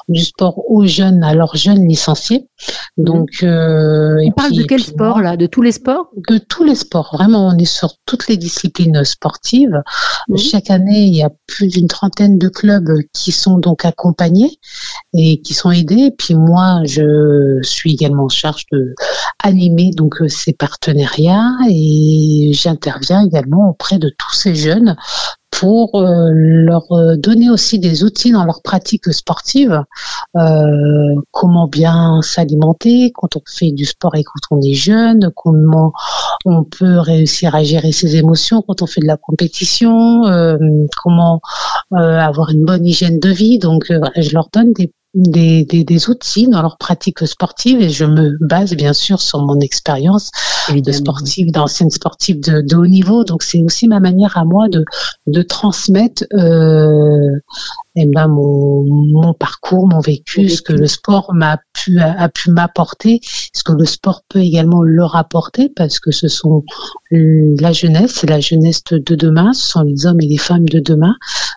du 0.08 0.24
sport 0.24 0.58
aux 0.68 0.86
jeunes, 0.86 1.22
à 1.22 1.34
leurs 1.34 1.54
jeunes 1.54 1.86
licenciés. 1.86 2.48
Mhm. 2.96 3.04
Donc, 3.04 3.28
euh, 3.42 4.16
on 4.26 4.32
parle 4.32 4.52
de 4.52 4.64
quel 4.64 4.82
sport 4.82 5.20
là? 5.20 5.36
De 5.36 5.46
tous 5.46 5.62
les 5.62 5.70
sports? 5.72 6.08
De 6.28 6.38
tous 6.38 6.64
les 6.64 6.74
sports. 6.74 7.10
Vraiment, 7.12 7.46
on 7.46 7.56
est 7.58 7.64
sur 7.64 7.94
toutes 8.06 8.26
les 8.26 8.36
disciplines 8.36 9.04
sportives. 9.04 9.80
Mhm. 10.28 10.36
Chaque 10.36 10.70
année, 10.70 11.04
il 11.04 11.14
y 11.14 11.22
a 11.22 11.30
plus 11.46 11.68
d'une 11.68 11.86
trentaine 11.86 12.38
de 12.38 12.48
clubs 12.48 12.90
qui 13.12 13.30
sont 13.30 13.58
donc 13.58 13.84
accompagnés 13.84 14.58
et 15.14 15.40
qui 15.42 15.54
sont 15.54 15.70
aidés. 15.70 16.10
puis 16.18 16.34
moi, 16.34 16.80
je 16.84 17.60
suis 17.62 17.92
également 17.92 18.24
en 18.24 18.28
charge 18.28 18.64
de 18.72 18.94
animer 19.44 19.90
donc 19.94 20.20
euh, 20.20 20.28
ces 20.28 20.52
partenariats 20.52 21.52
et 21.70 22.50
j'interviens 22.52 23.24
également 23.24 23.70
auprès 23.70 23.98
de 23.98 24.08
tous 24.08 24.34
ces 24.34 24.54
jeunes 24.54 24.96
pour 25.62 25.94
euh, 25.94 26.30
leur 26.32 26.90
euh, 26.90 27.14
donner 27.16 27.48
aussi 27.48 27.78
des 27.78 28.02
outils 28.02 28.32
dans 28.32 28.44
leur 28.44 28.62
pratique 28.62 29.12
sportive, 29.12 29.84
euh, 30.36 31.14
comment 31.30 31.68
bien 31.68 32.20
s'alimenter 32.20 33.12
quand 33.14 33.36
on 33.36 33.42
fait 33.46 33.70
du 33.70 33.84
sport 33.84 34.16
et 34.16 34.24
quand 34.24 34.40
on 34.50 34.60
est 34.60 34.74
jeune, 34.74 35.30
comment 35.36 35.92
on 36.44 36.64
peut 36.64 36.98
réussir 36.98 37.54
à 37.54 37.62
gérer 37.62 37.92
ses 37.92 38.16
émotions 38.16 38.64
quand 38.66 38.82
on 38.82 38.86
fait 38.86 39.02
de 39.02 39.06
la 39.06 39.16
compétition, 39.16 40.22
comment 41.00 41.40
avoir 41.92 42.50
une 42.50 42.64
bonne 42.64 42.84
hygiène 42.84 43.20
de 43.20 43.28
vie. 43.28 43.60
Donc, 43.60 43.84
je 44.16 44.34
leur 44.34 44.48
donne 44.52 44.72
des 44.72 44.92
des, 45.14 45.64
des, 45.64 45.84
des, 45.84 46.08
outils 46.08 46.48
dans 46.48 46.62
leur 46.62 46.78
pratique 46.78 47.26
sportive 47.26 47.80
et 47.82 47.90
je 47.90 48.04
me 48.04 48.36
base 48.40 48.74
bien 48.74 48.92
sûr 48.92 49.20
sur 49.20 49.40
mon 49.40 49.60
expérience 49.60 50.30
de 50.70 50.92
sportive, 50.92 51.50
d'ancienne 51.52 51.90
sportive 51.90 52.40
de, 52.40 52.62
de, 52.62 52.76
haut 52.76 52.86
niveau. 52.86 53.24
Donc 53.24 53.42
c'est 53.42 53.62
aussi 53.62 53.88
ma 53.88 54.00
manière 54.00 54.38
à 54.38 54.44
moi 54.44 54.68
de, 54.68 54.84
de 55.26 55.42
transmettre 55.42 56.24
euh, 56.32 57.38
eh 57.96 58.06
ben 58.06 58.28
mon, 58.28 58.84
mon 58.84 59.34
parcours, 59.34 59.86
mon 59.88 60.00
vécu, 60.00 60.48
ce 60.48 60.62
que 60.62 60.72
le 60.72 60.86
sport 60.86 61.32
m'a 61.34 61.58
pu 61.72 61.98
a, 61.98 62.28
pu 62.28 62.50
m'apporter, 62.50 63.20
ce 63.52 63.62
que 63.62 63.72
le 63.72 63.84
sport 63.84 64.22
peut 64.28 64.40
également 64.40 64.82
leur 64.82 65.16
apporter, 65.16 65.68
parce 65.68 65.98
que 65.98 66.10
ce 66.10 66.28
sont 66.28 66.64
la 67.10 67.72
jeunesse, 67.72 68.12
c'est 68.16 68.30
la 68.30 68.40
jeunesse 68.40 68.82
de 68.90 69.14
demain, 69.14 69.52
ce 69.52 69.72
sont 69.72 69.82
les 69.82 70.06
hommes 70.06 70.20
et 70.20 70.26
les 70.26 70.38
femmes 70.38 70.68
de 70.68 70.80
demain 70.80 71.14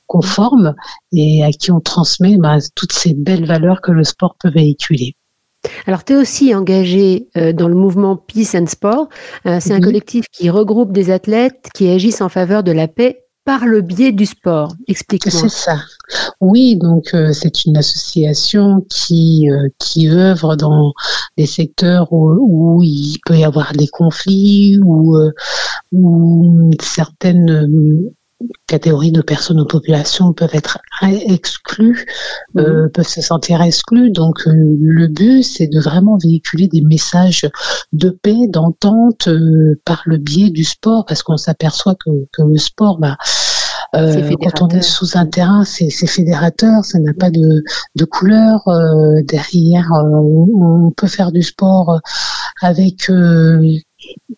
qu'on 0.07 0.21
forme 0.21 0.75
et 1.13 1.43
à 1.43 1.51
qui 1.51 1.71
on 1.71 1.79
transmet 1.79 2.37
bah, 2.37 2.57
toutes 2.75 2.93
ces 2.93 3.13
belles 3.13 3.45
valeurs 3.45 3.81
que 3.81 3.91
le 3.91 4.03
sport 4.03 4.35
peut 4.39 4.49
véhiculer. 4.49 5.15
Alors, 5.87 6.03
tu 6.03 6.13
es 6.13 6.15
aussi 6.15 6.53
engagé 6.53 7.27
euh, 7.37 7.53
dans 7.53 7.67
le 7.67 7.75
mouvement 7.75 8.15
Peace 8.15 8.55
and 8.55 8.67
Sport. 8.67 9.07
Euh, 9.45 9.57
c'est 9.59 9.73
un 9.73 9.79
collectif 9.79 10.25
qui 10.31 10.49
regroupe 10.49 10.91
des 10.91 11.09
athlètes 11.11 11.69
qui 11.73 11.89
agissent 11.89 12.21
en 12.21 12.29
faveur 12.29 12.63
de 12.63 12.71
la 12.71 12.87
paix 12.87 13.24
par 13.45 13.65
le 13.65 13.81
biais 13.81 14.11
du 14.11 14.25
sport. 14.25 14.73
Explique-moi. 14.87 15.41
C'est 15.43 15.49
ça. 15.49 15.77
Oui, 16.41 16.75
donc 16.75 17.13
euh, 17.13 17.31
c'est 17.31 17.65
une 17.65 17.77
association 17.77 18.85
qui 18.89 19.47
qui 19.79 20.09
œuvre 20.09 20.55
dans 20.55 20.91
des 21.37 21.45
secteurs 21.45 22.11
où, 22.11 22.81
il 22.83 23.17
peut 23.25 23.37
y 23.37 23.43
avoir 23.43 23.73
des 23.73 23.87
conflits 23.87 24.79
ou 24.83 25.17
où 25.91 26.71
certaines 26.81 27.67
catégories 28.67 29.11
de 29.11 29.21
personnes 29.21 29.59
ou 29.59 29.65
populations 29.65 30.33
peuvent 30.33 30.53
être 30.53 30.79
exclues, 31.01 32.05
euh, 32.57 32.83
mhm. 32.83 32.89
peuvent 32.91 33.07
se 33.07 33.21
sentir 33.21 33.61
exclues. 33.61 34.11
Donc 34.11 34.47
euh, 34.47 34.51
le 34.53 35.07
but, 35.07 35.43
c'est 35.43 35.67
de 35.67 35.79
vraiment 35.79 36.17
véhiculer 36.17 36.67
des 36.67 36.81
messages 36.81 37.47
de 37.93 38.09
paix, 38.09 38.47
d'entente 38.49 39.27
euh, 39.27 39.79
par 39.85 40.03
le 40.05 40.17
biais 40.17 40.49
du 40.49 40.63
sport, 40.63 41.05
parce 41.05 41.23
qu'on 41.23 41.37
s'aperçoit 41.37 41.95
que, 41.95 42.09
que, 42.33 42.41
le 42.43 42.57
sport, 42.57 42.97
bah, 42.99 43.17
quand 43.93 44.61
on 44.61 44.67
est 44.69 44.81
sous 44.81 45.17
un 45.17 45.25
terrain, 45.25 45.63
c'est 45.63 45.89
fédérateur, 45.89 46.83
ça 46.83 46.99
n'a 46.99 47.13
pas 47.13 47.29
de, 47.29 47.63
de 47.95 48.05
couleur. 48.05 48.59
derrière, 49.23 49.89
on, 49.93 50.91
peut 50.91 51.07
faire 51.07 51.31
du 51.31 51.41
sport 51.41 52.01
avec 52.61 53.09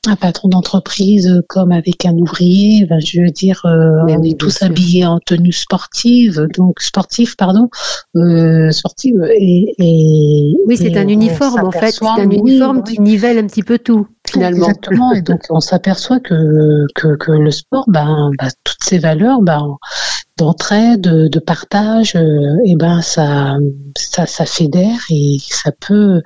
un 0.06 0.16
patron 0.16 0.48
d'entreprise 0.48 1.42
comme 1.48 1.72
avec 1.72 2.06
un 2.06 2.14
ouvrier, 2.14 2.86
ben, 2.86 3.00
je 3.00 3.22
veux 3.22 3.30
dire, 3.30 3.62
euh, 3.66 4.04
on 4.08 4.24
est 4.24 4.40
tous 4.40 4.62
habillés 4.62 5.06
en 5.06 5.20
tenue 5.20 5.52
sportive, 5.52 6.48
donc 6.56 6.82
sportif, 6.82 7.36
pardon, 7.36 7.70
euh, 8.16 8.72
sportive. 8.72 9.16
Et, 9.38 10.56
oui, 10.66 10.78
c'est 10.78 10.98
un 10.98 11.08
uniforme 11.08 11.66
en 11.66 11.72
fait, 11.72 11.92
c'est 11.92 12.06
un 12.06 12.30
uniforme 12.30 12.84
qui 12.84 13.02
nivelle 13.02 13.38
un 13.38 13.48
petit 13.48 13.64
peu 13.64 13.80
tout 13.80 14.08
finalement. 14.28 14.68
Exactement. 14.68 15.14
et 15.14 15.22
donc 15.22 15.42
on 15.50 15.60
s'aperçoit 15.60 16.20
que, 16.20 16.86
que, 16.96 17.32
le 17.32 17.52
sport, 17.52 17.86
ben, 17.88 18.32
ben, 18.38 18.50
toutes 18.64 18.84
ces 18.84 19.00
valeurs, 19.00 19.42
ben, 19.42 19.78
d'entraide, 20.38 21.02
de, 21.02 21.40
partage, 21.40 22.16
euh, 22.16 22.58
et 22.66 22.76
ben 22.76 23.02
ça, 23.02 23.58
ça, 23.98 24.26
ça 24.26 24.46
fédère 24.46 25.00
et 25.10 25.38
ça 25.50 25.72
peut 25.72 26.22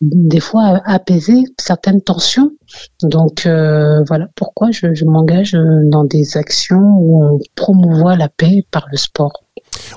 des 0.00 0.40
fois 0.40 0.80
apaiser 0.84 1.44
certaines 1.58 2.02
tensions. 2.02 2.50
Donc 3.02 3.46
euh, 3.46 4.02
voilà 4.06 4.28
pourquoi 4.36 4.70
je, 4.70 4.94
je 4.94 5.04
m'engage 5.04 5.56
dans 5.84 6.04
des 6.04 6.36
actions 6.36 6.96
où 6.98 7.24
on 7.24 7.38
promouvoit 7.54 8.16
la 8.16 8.28
paix 8.28 8.66
par 8.70 8.86
le 8.90 8.96
sport. 8.96 9.43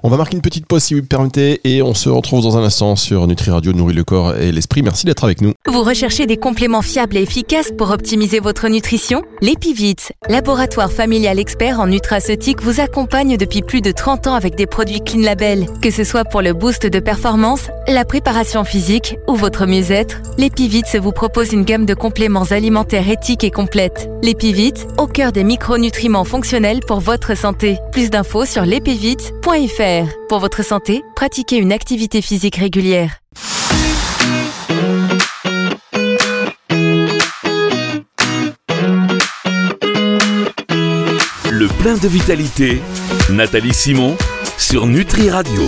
On 0.04 0.10
va 0.10 0.18
marquer 0.18 0.36
une 0.36 0.42
petite 0.42 0.66
pause 0.66 0.84
si 0.84 0.94
vous 0.94 1.02
me 1.02 1.06
permettez 1.06 1.62
et 1.64 1.82
on 1.82 1.94
se 1.94 2.10
retrouve 2.10 2.42
dans 2.42 2.58
un 2.58 2.64
instant 2.64 2.96
sur 2.96 3.28
Nutri 3.28 3.52
Radio, 3.52 3.74
nourrit 3.74 3.94
le 3.94 4.04
corps 4.04 4.36
et 4.36 4.52
l'esprit. 4.52 4.82
Merci 4.82 5.06
d'être 5.06 5.24
avec 5.24 5.42
nous. 5.42 5.54
Vous 5.68 5.84
recherchez 5.84 6.26
des 6.26 6.38
compléments 6.38 6.82
fiables 6.82 7.18
et 7.18 7.22
efficaces 7.22 7.72
pour 7.78 7.92
optimiser 7.92 8.40
votre 8.40 8.68
nutrition? 8.68 9.24
L'Epivit, 9.42 9.96
laboratoire 10.30 10.92
familial 10.92 11.40
expert 11.40 11.80
en 11.80 11.88
nutraceutique, 11.88 12.62
vous 12.62 12.80
accompagne 12.80 13.38
depuis 13.38 13.62
plus 13.62 13.82
de 13.82 13.92
30 13.92 14.28
ans 14.28 14.36
avec 14.36 14.56
des 14.56 14.68
produits 14.68 15.02
Clean 15.02 15.22
Label. 15.22 15.68
Que 15.82 15.92
ce 15.92 16.04
soit 16.04 16.26
pour 16.26 16.42
le 16.42 16.54
boost 16.54 16.86
de 16.86 17.00
performance, 17.00 17.70
la 17.88 18.06
préparation 18.06 18.64
physique 18.64 19.18
ou 19.28 19.36
votre 19.36 19.66
mieux-être, 19.66 20.18
l'Epivit 20.38 20.84
vous 21.02 21.12
propose 21.12 21.54
une 21.54 21.64
gamme 21.64 21.86
de 21.86 21.94
compléments 21.94 22.46
alimentaires 22.52 23.10
éthiques 23.10 23.44
et 23.44 23.52
complètes. 23.52 24.10
L'Epivit, 24.24 24.74
au 24.98 25.08
cœur 25.08 25.32
des 25.32 25.44
micronutriments 25.44 26.24
fonctionnels 26.24 26.80
pour 26.88 27.00
votre 27.00 27.36
santé. 27.36 27.78
Plus 27.92 28.10
d'infos 28.10 28.46
sur 28.46 28.66
l'epivit.fr. 28.66 29.67
Pour 30.30 30.40
votre 30.40 30.64
santé, 30.64 31.04
pratiquez 31.16 31.58
une 31.58 31.72
activité 31.72 32.22
physique 32.22 32.56
régulière. 32.56 33.20
Le 41.50 41.68
plein 41.80 41.96
de 41.96 42.08
vitalité, 42.08 42.82
Nathalie 43.30 43.74
Simon 43.74 44.16
sur 44.58 44.86
Nutri 44.86 45.30
Radio. 45.30 45.68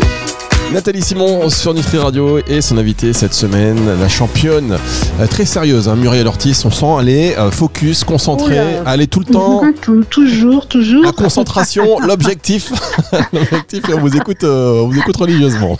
Nathalie 0.73 1.01
Simon 1.01 1.49
sur 1.49 1.73
Nutri 1.73 1.97
Radio 1.97 2.37
et 2.47 2.61
son 2.61 2.77
invité 2.77 3.11
cette 3.11 3.33
semaine, 3.33 3.79
la 3.99 4.07
championne 4.07 4.77
euh, 5.19 5.25
très 5.25 5.45
sérieuse, 5.45 5.89
hein, 5.89 5.95
Muriel 5.95 6.27
Ortiz. 6.27 6.63
On 6.63 6.69
sent 6.69 6.85
elle 7.01 7.09
est 7.09 7.37
euh, 7.39 7.49
focus, 7.49 8.03
concentrée, 8.03 8.59
elle 8.85 9.01
est 9.01 9.07
tout 9.07 9.19
le 9.27 9.33
temps. 9.33 9.63
toujours, 10.11 10.67
toujours. 10.67 11.03
La 11.03 11.11
concentration, 11.11 11.99
l'objectif. 12.07 12.71
l'objectif, 13.33 13.83
on 13.91 13.99
vous 13.99 14.15
écoute, 14.15 14.43
euh, 14.43 14.83
on 14.83 14.89
vous 14.89 14.99
écoute 14.99 15.17
religieusement. 15.17 15.79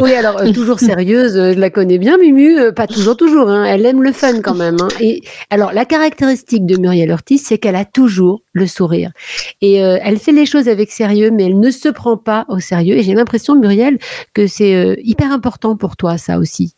oui, 0.00 0.14
alors 0.14 0.40
toujours 0.54 0.80
sérieuse, 0.80 1.34
je 1.34 1.58
la 1.58 1.68
connais 1.68 1.98
bien, 1.98 2.16
Mumu, 2.16 2.72
pas 2.74 2.86
toujours, 2.86 3.18
toujours. 3.18 3.50
Hein, 3.50 3.64
elle 3.64 3.84
aime 3.84 4.02
le 4.02 4.12
fun 4.12 4.40
quand 4.40 4.54
même. 4.54 4.76
Hein. 4.80 4.88
Et 5.00 5.20
alors, 5.50 5.74
la 5.74 5.84
caractéristique 5.84 6.64
de 6.64 6.78
Muriel 6.78 7.10
Ortiz, 7.12 7.42
c'est 7.46 7.58
qu'elle 7.58 7.76
a 7.76 7.84
toujours 7.84 8.40
le 8.60 8.66
sourire. 8.66 9.10
Et 9.60 9.76
elle 9.76 10.18
fait 10.18 10.32
les 10.32 10.46
choses 10.46 10.68
avec 10.68 10.92
sérieux, 10.92 11.30
mais 11.30 11.46
elle 11.46 11.58
ne 11.58 11.70
se 11.70 11.88
prend 11.88 12.16
pas 12.16 12.44
au 12.48 12.60
sérieux. 12.60 12.96
Et 12.96 13.02
j'ai 13.02 13.14
l'impression, 13.14 13.56
Muriel, 13.56 13.98
que 14.34 14.46
c'est 14.46 14.74
euh, 14.74 14.94
hyper 15.02 15.32
important 15.32 15.76
pour 15.76 15.96
toi, 15.96 16.18
ça 16.18 16.38
aussi. 16.38 16.74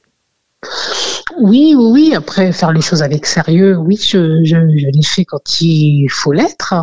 Oui, 1.40 1.74
oui, 1.76 2.14
après 2.14 2.52
faire 2.52 2.72
les 2.72 2.80
choses 2.80 3.02
avec 3.02 3.26
sérieux, 3.26 3.76
oui, 3.76 3.96
je, 3.96 4.40
je, 4.44 4.56
je 4.56 4.86
l'ai 4.86 5.02
fait 5.02 5.24
quand 5.24 5.60
il 5.60 6.06
faut 6.10 6.32
l'être. 6.32 6.74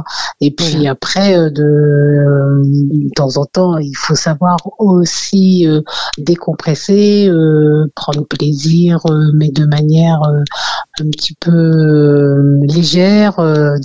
Et 0.41 0.51
puis 0.51 0.87
après, 0.87 1.37
euh, 1.37 1.49
de, 1.49 2.61
de, 2.63 3.09
temps 3.15 3.37
en 3.37 3.45
temps, 3.45 3.77
il 3.77 3.95
faut 3.95 4.15
savoir 4.15 4.57
aussi 4.79 5.67
euh, 5.67 5.81
décompresser, 6.17 7.27
euh, 7.29 7.85
prendre 7.95 8.25
plaisir, 8.25 8.99
mais 9.33 9.49
de 9.49 9.65
manière 9.65 10.19
un 10.23 11.09
petit 11.11 11.35
peu 11.39 12.57
légère. 12.63 13.35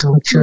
donc 0.01 0.35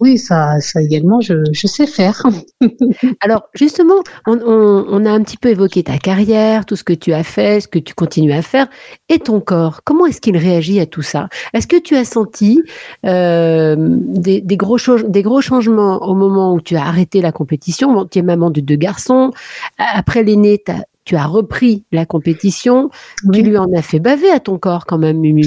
oui. 0.00 0.18
ça, 0.18 0.60
ça 0.60 0.80
également, 0.80 1.20
je, 1.20 1.34
je 1.52 1.66
sais 1.66 1.86
faire. 1.86 2.22
Alors 3.20 3.44
justement, 3.54 4.02
on, 4.26 4.38
on, 4.38 4.86
on 4.88 5.06
a 5.06 5.10
un 5.10 5.22
petit 5.22 5.36
peu 5.36 5.50
évoqué 5.50 5.82
ta 5.82 5.98
carrière, 5.98 6.64
tout 6.64 6.76
ce 6.76 6.84
que 6.84 6.92
tu 6.92 7.12
as 7.12 7.22
fait, 7.22 7.60
ce 7.60 7.68
que 7.68 7.78
tu 7.78 7.94
continues 7.94 8.32
à 8.32 8.42
faire, 8.42 8.68
et 9.08 9.18
ton 9.18 9.40
corps. 9.40 9.80
Comment 9.84 10.06
est-ce 10.06 10.20
qu'il 10.20 10.36
réagit 10.36 10.80
à 10.80 10.86
tout 10.86 11.02
ça? 11.02 11.28
Est-ce 11.54 11.66
que 11.66 11.78
tu 11.78 11.96
as 11.96 12.04
senti 12.04 12.62
euh, 13.06 13.76
des, 13.78 14.42
gros 14.56 14.78
des 15.06 15.22
gros 15.22 15.40
changements 15.40 16.02
au 16.06 16.14
moment 16.14 16.54
où 16.54 16.60
tu 16.60 16.76
as 16.76 16.84
arrêté 16.84 17.20
la 17.20 17.32
compétition? 17.32 18.06
Tu 18.06 18.18
es 18.18 18.22
maman 18.22 18.50
de 18.50 18.60
deux 18.60 18.76
garçons. 18.76 19.32
Après 19.78 20.22
l'aîné, 20.22 20.62
tu 21.04 21.16
as 21.16 21.26
repris 21.26 21.84
la 21.92 22.06
compétition. 22.06 22.90
Tu 23.32 23.42
lui 23.42 23.56
en 23.58 23.72
as 23.74 23.82
fait 23.82 24.00
baver 24.00 24.30
à 24.30 24.40
ton 24.40 24.58
corps 24.58 24.86
quand 24.86 24.98
même, 24.98 25.18
Mumu. 25.18 25.46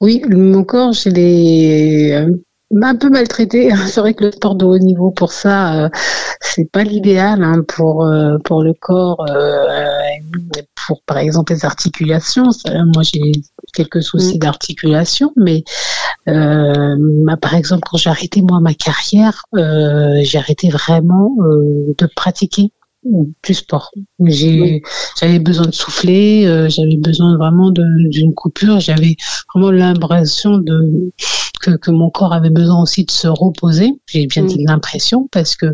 Oui, 0.00 0.22
mon 0.28 0.62
corps, 0.62 0.92
je 0.92 1.08
l'ai 1.08 2.12
euh, 2.12 2.30
un 2.82 2.96
peu 2.96 3.10
maltraité. 3.10 3.70
C'est 3.86 4.00
vrai 4.00 4.14
que 4.14 4.24
le 4.24 4.32
sport 4.32 4.54
de 4.54 4.64
haut 4.64 4.78
niveau, 4.78 5.10
pour 5.10 5.32
ça, 5.32 5.84
euh, 5.84 5.88
c'est 6.40 6.70
pas 6.70 6.82
l'idéal 6.82 7.42
hein, 7.42 7.62
pour 7.66 8.04
euh, 8.04 8.38
pour 8.44 8.62
le 8.62 8.72
corps, 8.74 9.24
euh, 9.28 9.58
pour 10.86 11.02
par 11.02 11.18
exemple 11.18 11.52
les 11.52 11.64
articulations. 11.64 12.48
moi, 12.94 13.02
j'ai 13.02 13.32
quelques 13.74 14.02
soucis 14.02 14.36
mm. 14.36 14.40
d'articulation, 14.40 15.32
mais 15.36 15.64
bah, 16.26 17.36
par 17.40 17.54
exemple, 17.54 17.82
quand 17.90 17.98
j'ai 17.98 18.10
arrêté 18.10 18.42
moi 18.42 18.60
ma 18.60 18.74
carrière, 18.74 19.44
j'ai 19.54 20.38
arrêté 20.38 20.68
vraiment 20.68 21.36
de 21.38 22.08
pratiquer 22.14 22.72
du 23.42 23.54
sport. 23.54 23.90
J'ai, 24.24 24.82
j'avais 25.20 25.38
besoin 25.38 25.66
de 25.66 25.74
souffler, 25.74 26.46
euh, 26.46 26.68
j'avais 26.68 26.96
besoin 26.96 27.36
vraiment 27.36 27.70
d'une 27.70 28.34
coupure, 28.34 28.80
j'avais 28.80 29.16
vraiment 29.54 29.70
l'impression 29.70 30.58
de 30.58 31.12
que, 31.60 31.70
que, 31.76 31.90
mon 31.90 32.10
corps 32.10 32.32
avait 32.32 32.50
besoin 32.50 32.80
aussi 32.82 33.04
de 33.04 33.10
se 33.10 33.28
reposer. 33.28 33.90
J'ai 34.06 34.26
bien 34.26 34.44
dit 34.44 34.62
l'impression 34.66 35.28
parce 35.32 35.56
que 35.56 35.66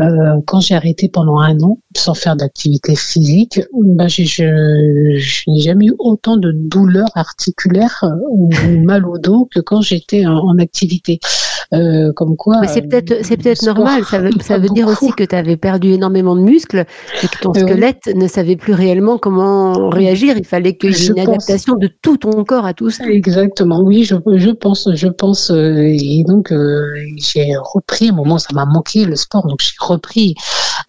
euh, 0.00 0.40
quand 0.46 0.60
j'ai 0.60 0.74
arrêté 0.74 1.08
pendant 1.08 1.38
un 1.38 1.58
an 1.60 1.78
sans 1.96 2.14
faire 2.14 2.36
d'activité 2.36 2.96
physique, 2.96 3.60
ben 3.72 4.08
je, 4.08 4.24
je, 4.24 5.50
n'ai 5.50 5.60
jamais 5.60 5.86
eu 5.86 5.94
autant 5.98 6.36
de 6.36 6.52
douleurs 6.52 7.10
articulaires 7.14 8.02
euh, 8.04 8.16
ou, 8.30 8.50
mal 8.84 9.06
au 9.06 9.18
dos 9.18 9.48
que 9.52 9.60
quand 9.60 9.82
j'étais 9.82 10.26
en, 10.26 10.38
en 10.38 10.58
activité. 10.58 11.20
Comme 11.70 12.36
quoi. 12.36 12.60
Mais 12.60 12.68
c'est 12.68 12.82
peut-être, 12.82 13.24
c'est 13.24 13.36
peut-être 13.36 13.64
normal. 13.64 14.04
Ça 14.04 14.18
veut, 14.20 14.30
ça 14.40 14.58
veut 14.58 14.68
dire 14.68 14.88
aussi 14.88 15.12
que 15.12 15.24
tu 15.24 15.34
avais 15.34 15.56
perdu 15.56 15.92
énormément 15.92 16.36
de 16.36 16.42
muscles 16.42 16.84
et 17.22 17.26
que 17.26 17.38
ton 17.40 17.54
squelette 17.54 18.10
ne 18.14 18.26
savait 18.26 18.56
plus 18.56 18.72
réellement 18.72 19.18
comment 19.18 19.88
réagir. 19.90 20.36
Il 20.36 20.46
fallait 20.46 20.76
qu'il 20.76 20.96
y 20.96 21.02
ait 21.02 21.06
une 21.08 21.20
adaptation 21.20 21.74
de 21.74 21.90
tout 22.02 22.16
ton 22.16 22.44
corps 22.44 22.66
à 22.66 22.74
tout 22.74 22.90
ça. 22.90 23.04
Exactement. 23.06 23.80
Oui, 23.82 24.04
je, 24.04 24.16
je 24.36 24.50
pense, 24.50 24.88
je 24.92 25.08
pense. 25.08 25.50
et 25.50 26.24
donc, 26.26 26.52
j'ai 27.16 27.52
repris. 27.74 28.08
À 28.08 28.12
un 28.12 28.16
moment, 28.16 28.38
ça 28.38 28.48
m'a 28.54 28.64
manqué 28.66 29.04
le 29.04 29.16
sport, 29.16 29.46
donc 29.46 29.60
j'ai 29.60 29.76
repris 29.80 30.34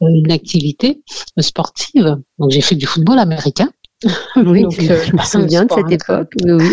une 0.01 0.31
activité 0.31 1.01
sportive. 1.39 2.17
Donc, 2.39 2.51
j'ai 2.51 2.61
fait 2.61 2.75
du 2.75 2.85
football 2.85 3.19
américain. 3.19 3.69
Oui, 4.35 4.65
je, 4.71 5.15
me 5.15 5.23
souviens 5.23 5.65
de 5.65 5.71
cette 5.73 5.91
époque. 5.91 6.31
Oui, 6.43 6.69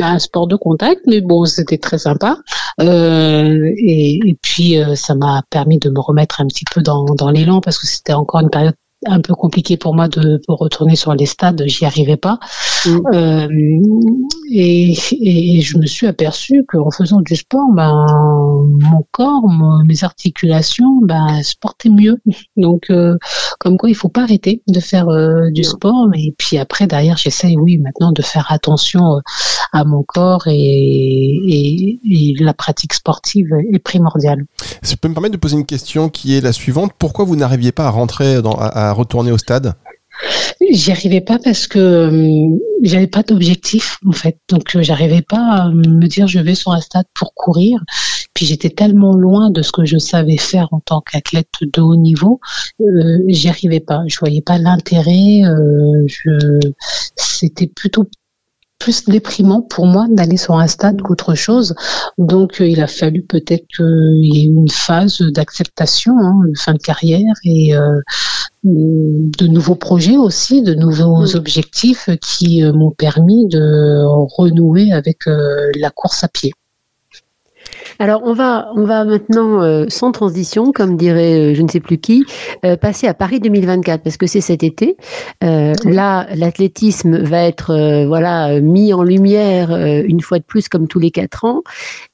un 0.00 0.18
sport 0.18 0.46
de 0.46 0.56
contact, 0.56 1.02
mais 1.06 1.20
bon, 1.20 1.44
c'était 1.44 1.78
très 1.78 1.98
sympa. 1.98 2.38
Euh, 2.80 3.72
et, 3.78 4.20
et, 4.24 4.36
puis, 4.40 4.78
euh, 4.78 4.94
ça 4.94 5.14
m'a 5.14 5.42
permis 5.50 5.78
de 5.78 5.90
me 5.90 6.00
remettre 6.00 6.40
un 6.40 6.46
petit 6.46 6.64
peu 6.72 6.82
dans, 6.82 7.04
dans 7.04 7.30
l'élan 7.30 7.60
parce 7.60 7.78
que 7.78 7.86
c'était 7.86 8.12
encore 8.12 8.40
une 8.40 8.50
période 8.50 8.74
un 9.04 9.20
peu 9.20 9.34
compliqué 9.34 9.76
pour 9.76 9.94
moi 9.94 10.08
de, 10.08 10.40
retourner 10.48 10.96
sur 10.96 11.14
les 11.14 11.26
stades, 11.26 11.62
j'y 11.66 11.84
arrivais 11.84 12.16
pas. 12.16 12.38
Mm. 12.86 13.00
Euh, 13.12 13.48
et, 14.50 14.94
et, 15.12 15.60
je 15.60 15.78
me 15.78 15.86
suis 15.86 16.06
aperçue 16.06 16.64
qu'en 16.66 16.90
faisant 16.90 17.20
du 17.20 17.36
sport, 17.36 17.68
ben, 17.72 18.06
mon 18.08 19.04
corps, 19.10 19.44
mes 19.86 20.04
articulations, 20.04 21.00
ben, 21.02 21.42
se 21.42 21.54
portaient 21.60 21.90
mieux. 21.90 22.18
Donc, 22.56 22.90
euh, 22.90 23.16
comme 23.58 23.76
quoi, 23.76 23.88
il 23.88 23.94
faut 23.94 24.08
pas 24.08 24.22
arrêter 24.22 24.62
de 24.66 24.80
faire 24.80 25.08
euh, 25.08 25.50
du 25.50 25.64
sport. 25.64 26.08
Et 26.14 26.34
puis 26.36 26.58
après, 26.58 26.86
derrière, 26.86 27.16
j'essaye, 27.16 27.56
oui, 27.56 27.78
maintenant 27.78 28.12
de 28.12 28.22
faire 28.22 28.46
attention 28.50 29.20
à 29.72 29.84
mon 29.84 30.02
corps 30.02 30.44
et, 30.46 31.98
et, 32.04 32.34
la 32.38 32.54
pratique 32.54 32.94
sportive 32.94 33.48
est 33.72 33.78
primordiale. 33.78 34.44
Je 34.82 34.94
peux 34.94 35.08
me 35.08 35.14
permettre 35.14 35.34
de 35.34 35.40
poser 35.40 35.56
une 35.56 35.66
question 35.66 36.08
qui 36.08 36.36
est 36.36 36.40
la 36.40 36.52
suivante. 36.52 36.92
Pourquoi 36.98 37.24
vous 37.24 37.36
n'arriviez 37.36 37.72
pas 37.72 37.86
à 37.86 37.90
rentrer 37.90 38.42
dans, 38.42 38.54
à 38.54 38.92
retourner 38.92 39.32
au 39.32 39.38
stade? 39.38 39.74
J'y 40.70 40.90
arrivais 40.90 41.20
pas 41.20 41.38
parce 41.38 41.66
que 41.66 41.78
euh, 41.78 42.58
j'avais 42.82 43.06
pas 43.06 43.22
d'objectif 43.22 43.98
en 44.06 44.12
fait, 44.12 44.38
donc 44.48 44.74
euh, 44.74 44.82
j'arrivais 44.82 45.22
pas 45.22 45.38
à 45.38 45.68
me 45.70 46.06
dire 46.06 46.26
je 46.26 46.38
vais 46.38 46.54
sur 46.54 46.72
un 46.72 46.80
stade 46.80 47.06
pour 47.14 47.34
courir. 47.34 47.78
Puis 48.36 48.46
j'étais 48.46 48.70
tellement 48.70 49.16
loin 49.16 49.50
de 49.50 49.62
ce 49.62 49.72
que 49.72 49.84
je 49.84 49.98
savais 49.98 50.36
faire 50.36 50.68
en 50.70 50.78
tant 50.78 51.00
qu'athlète 51.00 51.48
de 51.60 51.80
haut 51.80 51.96
niveau, 51.96 52.38
euh, 52.80 53.18
j'y 53.26 53.48
arrivais 53.48 53.80
pas. 53.80 54.02
Je 54.06 54.16
voyais 54.20 54.42
pas 54.42 54.58
l'intérêt. 54.58 55.42
je, 56.06 56.60
c'était 57.16 57.66
plutôt 57.66 58.08
plus 58.78 59.06
déprimant 59.06 59.62
pour 59.62 59.86
moi 59.86 60.06
d'aller 60.10 60.36
sur 60.36 60.54
un 60.54 60.66
stade 60.68 61.00
qu'autre 61.00 61.34
chose. 61.34 61.74
Donc 62.18 62.58
il 62.60 62.80
a 62.80 62.86
fallu 62.86 63.22
peut-être 63.22 63.66
qu'il 63.74 64.34
y 64.34 64.42
ait 64.42 64.44
une 64.44 64.70
phase 64.70 65.18
d'acceptation, 65.22 66.12
hein, 66.18 66.38
fin 66.56 66.74
de 66.74 66.78
carrière 66.78 67.34
et 67.44 67.74
de 68.66 69.46
nouveaux 69.46 69.74
projets 69.74 70.16
aussi, 70.16 70.62
de 70.62 70.74
nouveaux 70.74 71.22
mm. 71.22 71.36
objectifs 71.36 72.10
qui 72.20 72.64
euh, 72.64 72.72
m'ont 72.72 72.90
permis 72.90 73.46
de 73.48 74.04
renouer 74.36 74.92
avec 74.92 75.26
euh, 75.26 75.70
la 75.78 75.90
course 75.90 76.24
à 76.24 76.28
pied. 76.28 76.52
Alors 77.98 78.22
on 78.24 78.32
va 78.32 78.70
on 78.74 78.84
va 78.84 79.04
maintenant 79.04 79.62
euh, 79.62 79.86
sans 79.88 80.12
transition, 80.12 80.72
comme 80.72 80.96
dirait 80.96 81.54
je 81.54 81.62
ne 81.62 81.68
sais 81.68 81.80
plus 81.80 81.98
qui, 81.98 82.24
passer 82.80 83.06
à 83.06 83.14
Paris 83.14 83.40
2024 83.40 84.02
parce 84.02 84.16
que 84.16 84.26
c'est 84.26 84.40
cet 84.40 84.62
été. 84.62 84.96
là, 85.40 86.26
l'athlétisme 86.34 87.18
va 87.18 87.42
être 87.42 88.04
voilà 88.06 88.60
mis 88.60 88.92
en 88.92 89.02
lumière 89.02 89.74
une 89.76 90.20
fois 90.20 90.38
de 90.38 90.44
plus 90.44 90.68
comme 90.68 90.88
tous 90.88 90.98
les 90.98 91.10
quatre 91.10 91.44
ans. 91.44 91.62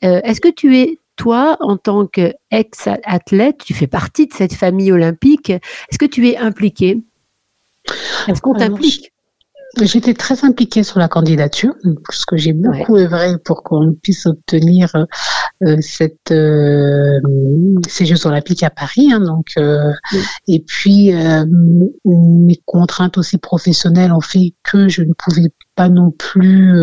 Est-ce 0.02 0.40
que 0.40 0.48
tu 0.48 0.78
es 0.78 0.98
toi, 1.16 1.56
en 1.60 1.76
tant 1.76 2.06
qu'ex-athlète, 2.06 3.58
tu 3.64 3.74
fais 3.74 3.86
partie 3.86 4.26
de 4.26 4.32
cette 4.32 4.54
famille 4.54 4.92
olympique. 4.92 5.50
Est-ce 5.50 5.98
que 5.98 6.06
tu 6.06 6.28
es 6.28 6.36
impliqué? 6.36 6.98
Est-ce 8.28 8.40
qu'on 8.40 8.54
t'implique? 8.54 9.11
J'étais 9.80 10.12
très 10.12 10.44
impliquée 10.44 10.82
sur 10.82 10.98
la 10.98 11.08
candidature, 11.08 11.74
parce 12.06 12.24
que 12.26 12.36
j'ai 12.36 12.52
beaucoup 12.52 12.96
œuvré 12.96 13.38
pour 13.42 13.62
qu'on 13.62 13.94
puisse 13.94 14.26
obtenir 14.26 14.94
euh, 15.64 15.76
cette, 15.80 16.30
euh, 16.30 17.20
ces 17.88 18.04
Jeux 18.04 18.26
olympiques 18.26 18.62
à 18.62 18.70
Paris. 18.70 19.10
Hein, 19.12 19.20
donc, 19.20 19.52
euh, 19.56 19.90
Et 20.46 20.60
puis, 20.60 21.12
mes 22.04 22.60
contraintes 22.66 23.16
aussi 23.16 23.38
professionnelles 23.38 24.12
ont 24.12 24.20
fait 24.20 24.54
que 24.62 24.88
je 24.88 25.02
ne 25.02 25.12
pouvais 25.14 25.48
pas 25.74 25.88
non 25.88 26.10
plus 26.10 26.74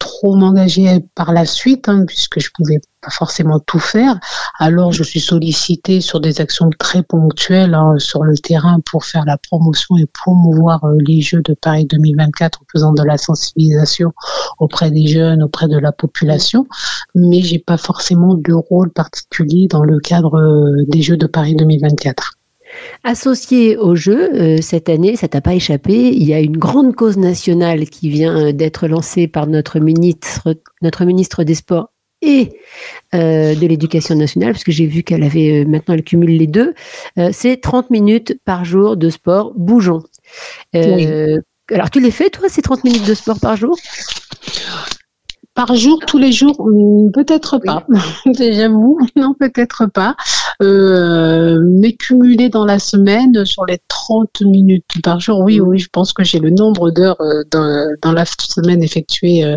trop 0.00 0.34
m'engager 0.34 1.04
par 1.14 1.32
la 1.32 1.44
suite, 1.44 1.88
hein, 1.88 2.04
puisque 2.06 2.40
je 2.40 2.50
pouvais 2.52 2.80
pas 3.00 3.10
forcément 3.10 3.60
tout 3.60 3.78
faire. 3.78 4.18
Alors, 4.58 4.92
je 4.92 5.04
suis 5.04 5.20
sollicitée 5.20 6.00
sur 6.00 6.20
des 6.20 6.40
actions 6.40 6.70
très 6.78 7.02
ponctuelles 7.02 7.74
hein, 7.74 7.94
sur 7.98 8.24
le 8.24 8.36
terrain 8.36 8.80
pour 8.90 9.04
faire 9.04 9.24
la 9.24 9.38
promotion 9.38 9.96
et 9.96 10.06
promouvoir 10.06 10.84
euh, 10.84 10.96
les 11.06 11.20
Jeux 11.20 11.42
de 11.42 11.54
Paris 11.54 11.86
2024 11.86 12.60
en 12.60 12.64
faisant 12.72 12.92
de 12.92 13.04
la 13.04 13.18
sensibilisation 13.18 14.12
auprès 14.58 14.90
des 14.90 15.06
jeunes, 15.06 15.42
auprès 15.42 15.68
de 15.68 15.78
la 15.78 15.92
population. 15.92 16.66
Mais 17.14 17.42
j'ai 17.42 17.58
pas 17.58 17.76
forcément 17.76 18.34
de 18.34 18.52
rôle 18.52 18.90
particulier 18.90 19.68
dans 19.68 19.84
le 19.84 20.00
cadre 20.00 20.36
euh, 20.36 20.84
des 20.88 21.02
Jeux 21.02 21.16
de 21.16 21.26
Paris 21.26 21.54
2024. 21.54 22.39
Associé 23.02 23.76
au 23.76 23.94
jeu, 23.94 24.30
euh, 24.34 24.58
cette 24.60 24.88
année, 24.88 25.16
ça 25.16 25.28
t'a 25.28 25.40
pas 25.40 25.54
échappé, 25.54 25.94
il 25.94 26.22
y 26.22 26.34
a 26.34 26.40
une 26.40 26.56
grande 26.56 26.94
cause 26.94 27.16
nationale 27.16 27.86
qui 27.88 28.10
vient 28.10 28.48
euh, 28.48 28.52
d'être 28.52 28.88
lancée 28.88 29.26
par 29.26 29.46
notre 29.46 29.80
ministre, 29.80 30.54
notre 30.82 31.04
ministre 31.04 31.44
des 31.44 31.54
Sports 31.54 31.90
et 32.22 32.50
euh, 33.14 33.54
de 33.54 33.66
l'éducation 33.66 34.14
nationale, 34.14 34.52
parce 34.52 34.64
que 34.64 34.72
j'ai 34.72 34.86
vu 34.86 35.02
qu'elle 35.02 35.22
avait 35.22 35.64
maintenant 35.64 35.94
elle 35.94 36.04
cumule 36.04 36.36
les 36.36 36.46
deux. 36.46 36.74
c'est 37.32 37.60
30 37.62 37.88
minutes 37.88 38.38
par 38.44 38.66
jour 38.66 38.98
de 38.98 39.08
sport 39.08 39.54
bougeons. 39.56 40.02
Alors 40.74 41.88
tu 41.90 42.00
les 42.00 42.10
fais 42.10 42.28
toi 42.28 42.48
ces 42.50 42.60
30 42.60 42.84
minutes 42.84 43.06
de 43.06 43.14
sport 43.14 43.40
par 43.40 43.56
jour? 43.56 43.78
Par 45.54 45.74
jour, 45.74 45.98
tous 46.06 46.18
les 46.18 46.32
jours, 46.32 46.56
hmm, 46.60 47.10
peut-être 47.12 47.58
pas. 47.58 47.86
J'avoue, 48.38 48.98
non, 49.16 49.34
peut-être 49.38 49.86
pas. 49.86 50.16
Euh, 50.62 51.58
mais 51.80 51.94
cumuler 51.94 52.48
dans 52.48 52.64
la 52.64 52.78
semaine 52.78 53.44
sur 53.44 53.64
les 53.66 53.78
30 53.88 54.42
minutes 54.42 54.84
par 55.02 55.20
jour, 55.20 55.40
oui, 55.40 55.60
oui, 55.60 55.78
je 55.78 55.88
pense 55.90 56.12
que 56.12 56.22
j'ai 56.22 56.38
le 56.38 56.50
nombre 56.50 56.90
d'heures 56.90 57.20
euh, 57.20 57.42
dans, 57.50 58.12
la 58.12 58.24
semaine 58.26 58.82
effectuées 58.82 59.44
euh, 59.44 59.56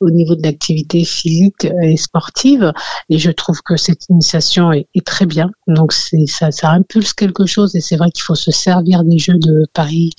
au 0.00 0.10
niveau 0.10 0.34
de 0.34 0.42
l'activité 0.42 1.04
physique 1.04 1.66
et 1.82 1.96
sportive. 1.96 2.72
Et 3.08 3.18
je 3.18 3.30
trouve 3.30 3.60
que 3.62 3.76
cette 3.76 4.08
initiation 4.10 4.72
est, 4.72 4.86
très 5.04 5.26
bien. 5.26 5.50
Donc 5.66 5.92
c'est 5.92 6.26
ça, 6.26 6.50
ça 6.50 6.70
impulse 6.70 7.12
quelque 7.12 7.46
chose 7.46 7.74
et 7.76 7.80
c'est 7.80 7.96
vrai 7.96 8.10
qu'il 8.10 8.22
faut 8.22 8.34
se 8.34 8.50
servir 8.50 9.04
des 9.04 9.18
Jeux 9.18 9.38
de 9.38 9.66
Paris 9.72 10.10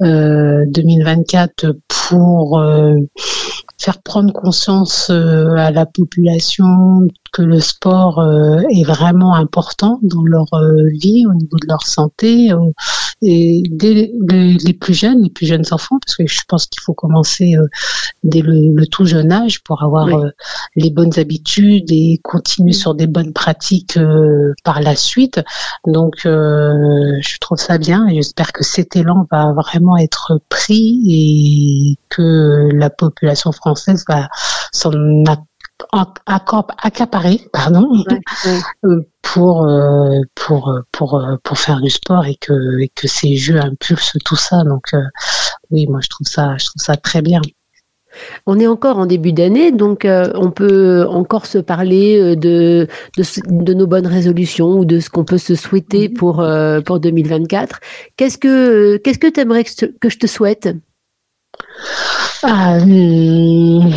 2024 0.00 1.76
pour 1.88 2.60
faire 3.80 4.02
prendre 4.02 4.32
conscience 4.32 5.08
euh, 5.10 5.54
à 5.56 5.70
la 5.70 5.86
population 5.86 7.06
que 7.32 7.42
le 7.42 7.60
sport 7.60 8.18
euh, 8.18 8.60
est 8.70 8.84
vraiment 8.84 9.34
important 9.34 9.98
dans 10.02 10.22
leur 10.22 10.52
euh, 10.52 10.88
vie, 11.00 11.24
au 11.26 11.32
niveau 11.32 11.56
de 11.56 11.66
leur 11.66 11.86
santé, 11.86 12.50
et 13.22 13.62
dès 13.70 14.12
les, 14.28 14.72
plus 14.74 14.94
jeunes, 14.94 15.22
les 15.22 15.30
plus 15.30 15.46
jeunes 15.46 15.64
enfants, 15.70 15.98
parce 16.04 16.16
que 16.16 16.26
je 16.26 16.40
pense 16.48 16.66
qu'il 16.66 16.80
faut 16.82 16.94
commencer 16.94 17.54
dès 18.24 18.40
le, 18.42 18.86
tout 18.86 19.04
jeune 19.04 19.30
âge 19.30 19.62
pour 19.62 19.82
avoir 19.82 20.08
les 20.74 20.90
bonnes 20.90 21.18
habitudes 21.18 21.90
et 21.90 22.18
continuer 22.22 22.72
sur 22.72 22.94
des 22.94 23.06
bonnes 23.06 23.34
pratiques 23.34 23.98
par 24.64 24.80
la 24.80 24.96
suite. 24.96 25.40
Donc, 25.86 26.14
je 26.24 27.38
trouve 27.40 27.58
ça 27.58 27.76
bien 27.76 28.08
et 28.08 28.14
j'espère 28.14 28.52
que 28.52 28.64
cet 28.64 28.96
élan 28.96 29.26
va 29.30 29.52
vraiment 29.70 29.96
être 29.96 30.40
pris 30.48 31.02
et 31.08 31.98
que 32.08 32.68
la 32.72 32.90
population 32.90 33.52
française 33.52 34.04
va 34.08 34.28
s'en 34.72 34.92
accaparé 36.76 37.40
pardon, 37.52 37.88
euh, 38.84 39.00
pour, 39.22 39.64
euh, 39.64 40.20
pour, 40.34 40.68
euh, 40.68 40.80
pour, 40.92 41.22
pour 41.42 41.58
faire 41.58 41.80
du 41.80 41.90
sport 41.90 42.26
et 42.26 42.36
que, 42.36 42.86
que 42.94 43.08
ces 43.08 43.36
jeux 43.36 43.60
impulsent 43.60 44.18
tout 44.24 44.36
ça. 44.36 44.62
Donc, 44.64 44.92
oui, 45.70 45.86
moi, 45.88 46.00
je 46.02 46.08
trouve 46.08 46.26
ça, 46.26 46.56
je 46.58 46.66
trouve 46.66 46.82
ça 46.82 46.96
très 46.96 47.22
bien. 47.22 47.40
On 48.46 48.58
est 48.58 48.66
encore 48.66 48.98
en 48.98 49.06
début 49.06 49.32
d'année, 49.32 49.72
donc 49.72 50.06
on 50.06 50.50
peut 50.50 51.06
encore 51.08 51.46
se 51.46 51.58
parler 51.58 52.36
de, 52.36 52.88
de, 53.16 53.74
nos 53.74 53.86
bonnes 53.86 54.06
résolutions 54.06 54.78
ou 54.78 54.84
de 54.84 55.00
ce 55.00 55.10
qu'on 55.10 55.24
peut 55.24 55.38
se 55.38 55.54
souhaiter 55.54 56.08
mhm. 56.08 56.14
pour, 56.14 56.44
pour 56.84 57.00
2024. 57.00 57.80
Qu'est-ce 58.16 58.38
que 58.38 58.96
qu'est-ce 58.98 59.18
que 59.18 59.28
tu 59.28 59.40
aimerais 59.40 59.64
que, 59.64 60.08
je 60.08 60.18
te 60.18 60.26
souhaite? 60.26 60.68
Ah, 62.42 62.78
hmm. 62.80 63.92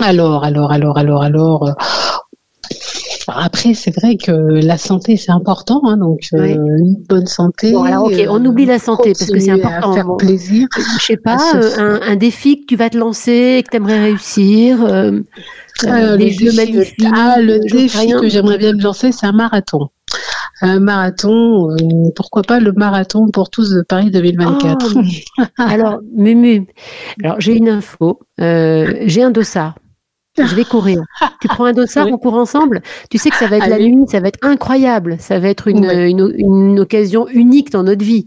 Alors, 0.00 0.44
alors, 0.44 0.72
alors, 0.72 0.96
alors, 0.96 1.22
alors. 1.22 1.74
Après, 3.38 3.74
c'est 3.74 3.94
vrai 3.94 4.16
que 4.16 4.30
la 4.32 4.76
santé, 4.78 5.16
c'est 5.16 5.30
important, 5.32 5.80
hein, 5.84 5.96
donc 5.96 6.20
euh, 6.34 6.44
une 6.78 6.96
bonne 7.08 7.26
santé. 7.26 7.72
Bon, 7.72 7.82
alors, 7.84 8.04
ok, 8.06 8.26
on 8.28 8.44
oublie 8.44 8.66
la 8.66 8.78
santé, 8.78 9.12
parce 9.12 9.30
que 9.30 9.38
c'est 9.38 9.50
important. 9.50 9.92
À 9.92 9.94
faire 9.94 10.16
plaisir. 10.16 10.66
Je 10.98 11.04
sais 11.04 11.16
pas, 11.16 11.36
Ah, 11.38 11.56
euh, 11.56 11.98
un, 12.02 12.12
un 12.12 12.16
défi 12.16 12.60
que 12.60 12.66
tu 12.66 12.76
vas 12.76 12.90
te 12.90 12.98
lancer 12.98 13.56
et 13.58 13.62
que 13.62 13.70
tu 13.70 13.76
aimerais 13.76 14.00
réussir. 14.00 14.82
euh, 14.84 15.12
euh, 15.84 15.88
Euh, 15.88 16.16
des 16.16 16.30
le 16.30 16.30
jeux 16.50 16.50
défi-. 16.66 16.94
Ah, 17.14 17.36
le 17.40 17.58
défi 17.60 18.10
que 18.20 18.28
j'aimerais 18.28 18.58
bien 18.58 18.72
me 18.74 18.82
lancer, 18.82 19.12
c'est 19.12 19.26
un 19.26 19.32
marathon. 19.32 19.88
Un 20.62 20.78
marathon, 20.80 21.70
euh, 21.70 21.76
pourquoi 22.16 22.42
pas 22.42 22.60
le 22.60 22.72
marathon 22.72 23.28
pour 23.32 23.48
tous 23.48 23.70
de 23.70 23.80
Paris 23.82 24.10
2024. 24.10 24.94
Oh, 24.96 25.00
alors, 25.58 26.00
Mumu, 26.14 26.66
alors 27.24 27.36
j'ai 27.40 27.56
une 27.56 27.68
info. 27.70 28.18
Euh, 28.40 28.92
j'ai 29.06 29.22
un 29.22 29.30
dossard. 29.30 29.74
Je 30.38 30.54
vais 30.54 30.64
courir. 30.64 31.02
Tu 31.40 31.48
prends 31.48 31.64
un 31.64 31.72
dossard, 31.72 32.06
Oui. 32.06 32.12
on 32.14 32.18
court 32.18 32.34
ensemble? 32.34 32.82
Tu 33.10 33.18
sais 33.18 33.30
que 33.30 33.36
ça 33.36 33.46
va 33.48 33.56
être 33.58 33.66
la 33.68 33.78
nuit, 33.78 34.04
ça 34.08 34.20
va 34.20 34.28
être 34.28 34.38
incroyable. 34.42 35.16
Ça 35.18 35.38
va 35.38 35.48
être 35.48 35.68
une, 35.68 35.84
une, 35.90 36.32
une 36.36 36.80
occasion 36.80 37.26
unique 37.28 37.70
dans 37.70 37.82
notre 37.82 38.04
vie. 38.04 38.26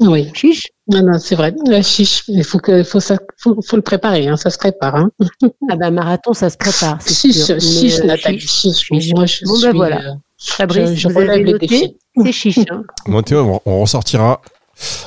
oui, 0.00 0.30
Chiche? 0.34 0.62
Non, 0.88 1.02
non, 1.02 1.18
c'est 1.18 1.34
vrai. 1.34 1.52
La 1.66 1.82
chiche, 1.82 2.22
il 2.28 2.44
faut 2.44 2.58
que, 2.58 2.84
faut 2.84 3.00
ça, 3.00 3.16
faut, 3.38 3.60
faut 3.66 3.76
le 3.76 3.82
préparer, 3.82 4.28
hein, 4.28 4.36
ça 4.36 4.50
se 4.50 4.58
prépare. 4.58 4.94
Hein. 4.94 5.10
Ah 5.68 5.74
ben 5.76 5.90
marathon, 5.90 6.32
ça 6.32 6.48
se 6.48 6.56
prépare. 6.56 7.00
Chiche, 7.04 7.32
sûr. 7.36 7.54
Mais, 7.56 7.60
chiche, 7.60 7.98
euh, 8.00 8.04
Nathalie, 8.06 8.38
chiche, 8.38 8.76
chiche. 8.76 9.10
Moi, 9.12 9.26
je 9.26 9.44
Bon, 9.44 9.52
ben 9.54 9.58
suis, 9.70 9.76
voilà. 9.76 9.96
euh, 9.98 10.12
Fabrice, 10.38 10.90
je- 10.90 10.94
je 10.94 11.08
vous 11.08 11.18
avez 11.18 11.42
noté, 11.42 11.66
défis. 11.66 11.96
c'est 12.24 12.32
chiche. 12.32 12.58
hein. 12.70 12.84
Bon, 13.08 13.20
Théo, 13.22 13.60
on, 13.64 13.70
on 13.72 13.80
ressortira. 13.80 14.40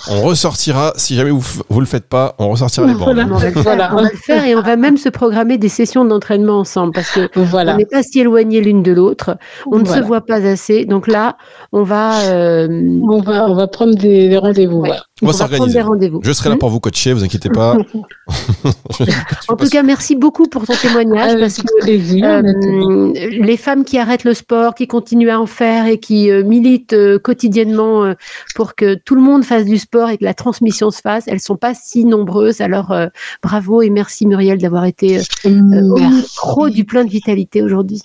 On 0.09 0.21
ressortira. 0.21 0.93
Si 0.95 1.15
jamais 1.15 1.29
vous, 1.29 1.43
vous 1.69 1.79
le 1.79 1.85
faites 1.85 2.07
pas, 2.07 2.35
on 2.39 2.49
ressortira 2.49 2.87
les 2.87 2.93
bandes. 2.93 3.13
Voilà. 3.13 3.27
On 3.31 3.37
va, 3.37 3.45
le 3.45 3.51
faire, 3.51 3.63
Voilà. 3.63 3.91
on 3.93 3.95
va 4.03 4.09
le 4.09 4.17
faire 4.17 4.45
et 4.45 4.55
on 4.55 4.61
va 4.61 4.75
même 4.75 4.97
se 4.97 5.09
programmer 5.09 5.57
des 5.59 5.69
sessions 5.69 6.05
d'entraînement 6.05 6.59
ensemble 6.59 6.93
parce 6.93 7.11
que 7.11 7.29
Voilà. 7.35 7.75
on 7.75 7.77
n'est 7.77 7.85
pas 7.85 8.01
si 8.01 8.19
éloignés 8.19 8.61
l'une 8.61 8.81
de 8.81 8.91
l'autre. 8.91 9.37
On 9.71 9.77
ne 9.77 9.83
Voilà. 9.85 10.01
se 10.01 10.07
voit 10.07 10.21
pas 10.21 10.43
assez. 10.45 10.85
Donc 10.85 11.07
là, 11.07 11.37
on 11.71 11.83
va, 11.83 12.19
euh, 12.31 12.67
On 13.09 13.21
va, 13.21 13.45
on 13.47 13.53
va 13.55 13.67
prendre 13.67 13.95
des, 13.95 14.29
des 14.29 14.37
rendez-vous. 14.37 14.79
Ouais. 14.79 14.89
voilà. 14.89 15.03
On 15.21 15.27
va 15.27 15.33
on 15.33 15.37
va 15.37 15.47
prendre 15.49 15.71
s'organiser. 15.71 16.11
Je 16.23 16.31
serai 16.31 16.49
là 16.49 16.55
pour 16.55 16.69
vous 16.69 16.79
coacher, 16.79 17.13
vous 17.13 17.23
inquiétez 17.23 17.49
pas. 17.49 17.75
En 19.47 19.55
tout 19.55 19.67
cas, 19.69 19.83
merci 19.83 20.15
beaucoup 20.15 20.47
pour 20.47 20.65
ton 20.65 20.73
témoignage 20.75 21.31
Avec 21.31 21.39
parce 21.41 21.57
que 21.57 21.81
plaisir. 21.81 22.25
Euh, 22.25 23.13
les 23.15 23.57
femmes 23.57 23.83
qui 23.83 23.97
arrêtent 23.97 24.23
le 24.23 24.33
sport, 24.33 24.75
qui 24.75 24.87
continuent 24.87 25.29
à 25.29 25.39
en 25.39 25.45
faire 25.45 25.85
et 25.87 25.99
qui 25.99 26.29
euh, 26.31 26.43
militent 26.43 26.93
euh, 26.93 27.19
quotidiennement 27.19 28.03
euh, 28.05 28.13
pour 28.55 28.75
que 28.75 28.95
tout 28.95 29.15
le 29.15 29.21
monde 29.21 29.43
fasse 29.43 29.58
du 29.65 29.77
sport 29.77 30.09
et 30.09 30.17
que 30.17 30.23
la 30.25 30.33
transmission 30.33 30.91
se 30.91 31.01
fasse, 31.01 31.25
elles 31.27 31.39
sont 31.39 31.55
pas 31.55 31.73
si 31.73 32.05
nombreuses. 32.05 32.61
Alors 32.61 32.91
euh, 32.91 33.07
bravo 33.43 33.81
et 33.81 33.89
merci 33.89 34.25
Muriel 34.25 34.59
d'avoir 34.59 34.85
été 34.85 35.19
euh, 35.19 35.21
euh, 35.45 35.89
au 35.89 35.99
micro 35.99 36.69
du 36.69 36.85
plein 36.85 37.05
de 37.05 37.09
vitalité 37.09 37.61
aujourd'hui. 37.61 38.01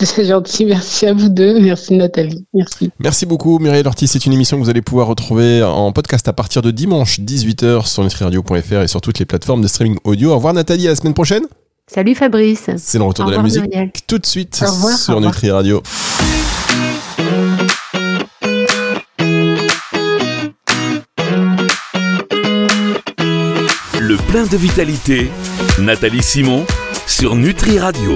C'est 0.00 0.26
gentil. 0.26 0.66
Merci 0.66 1.06
à 1.06 1.14
vous 1.14 1.30
deux. 1.30 1.58
Merci 1.58 1.94
Nathalie. 1.96 2.44
Merci. 2.52 2.90
Merci 2.98 3.24
beaucoup 3.24 3.58
Muriel 3.58 3.86
Ortiz, 3.86 4.10
c'est 4.10 4.26
une 4.26 4.32
émission 4.34 4.58
que 4.58 4.62
vous 4.62 4.70
allez 4.70 4.82
pouvoir 4.82 5.06
retrouver 5.06 5.62
en 5.62 5.90
podcast 5.92 6.28
à 6.28 6.32
partir 6.32 6.60
de 6.60 6.70
dimanche 6.70 7.18
18h 7.20 7.86
sur 7.86 8.02
nutriradio.fr 8.02 8.82
et 8.82 8.88
sur 8.88 9.00
toutes 9.00 9.18
les 9.18 9.24
plateformes 9.24 9.62
de 9.62 9.68
streaming 9.68 9.98
audio. 10.04 10.32
Au 10.32 10.36
revoir 10.36 10.52
Nathalie, 10.52 10.86
à 10.86 10.90
la 10.90 10.96
semaine 10.96 11.14
prochaine. 11.14 11.44
Salut 11.88 12.14
Fabrice. 12.14 12.68
C'est 12.78 12.98
le 12.98 13.04
retour 13.04 13.26
Au 13.26 13.30
de 13.30 13.36
la 13.36 13.42
musique 13.42 13.62
Muriel. 13.62 13.92
tout 14.06 14.18
de 14.18 14.26
suite 14.26 14.60
Au 14.66 14.70
revoir, 14.70 14.98
sur 14.98 15.12
au 15.12 15.16
revoir. 15.16 15.32
Nutri 15.32 15.50
Radio. 15.50 15.82
Plein 24.36 24.44
de 24.44 24.56
vitalité, 24.58 25.30
Nathalie 25.78 26.22
Simon 26.22 26.66
sur 27.06 27.36
Nutri 27.36 27.78
Radio. 27.78 28.12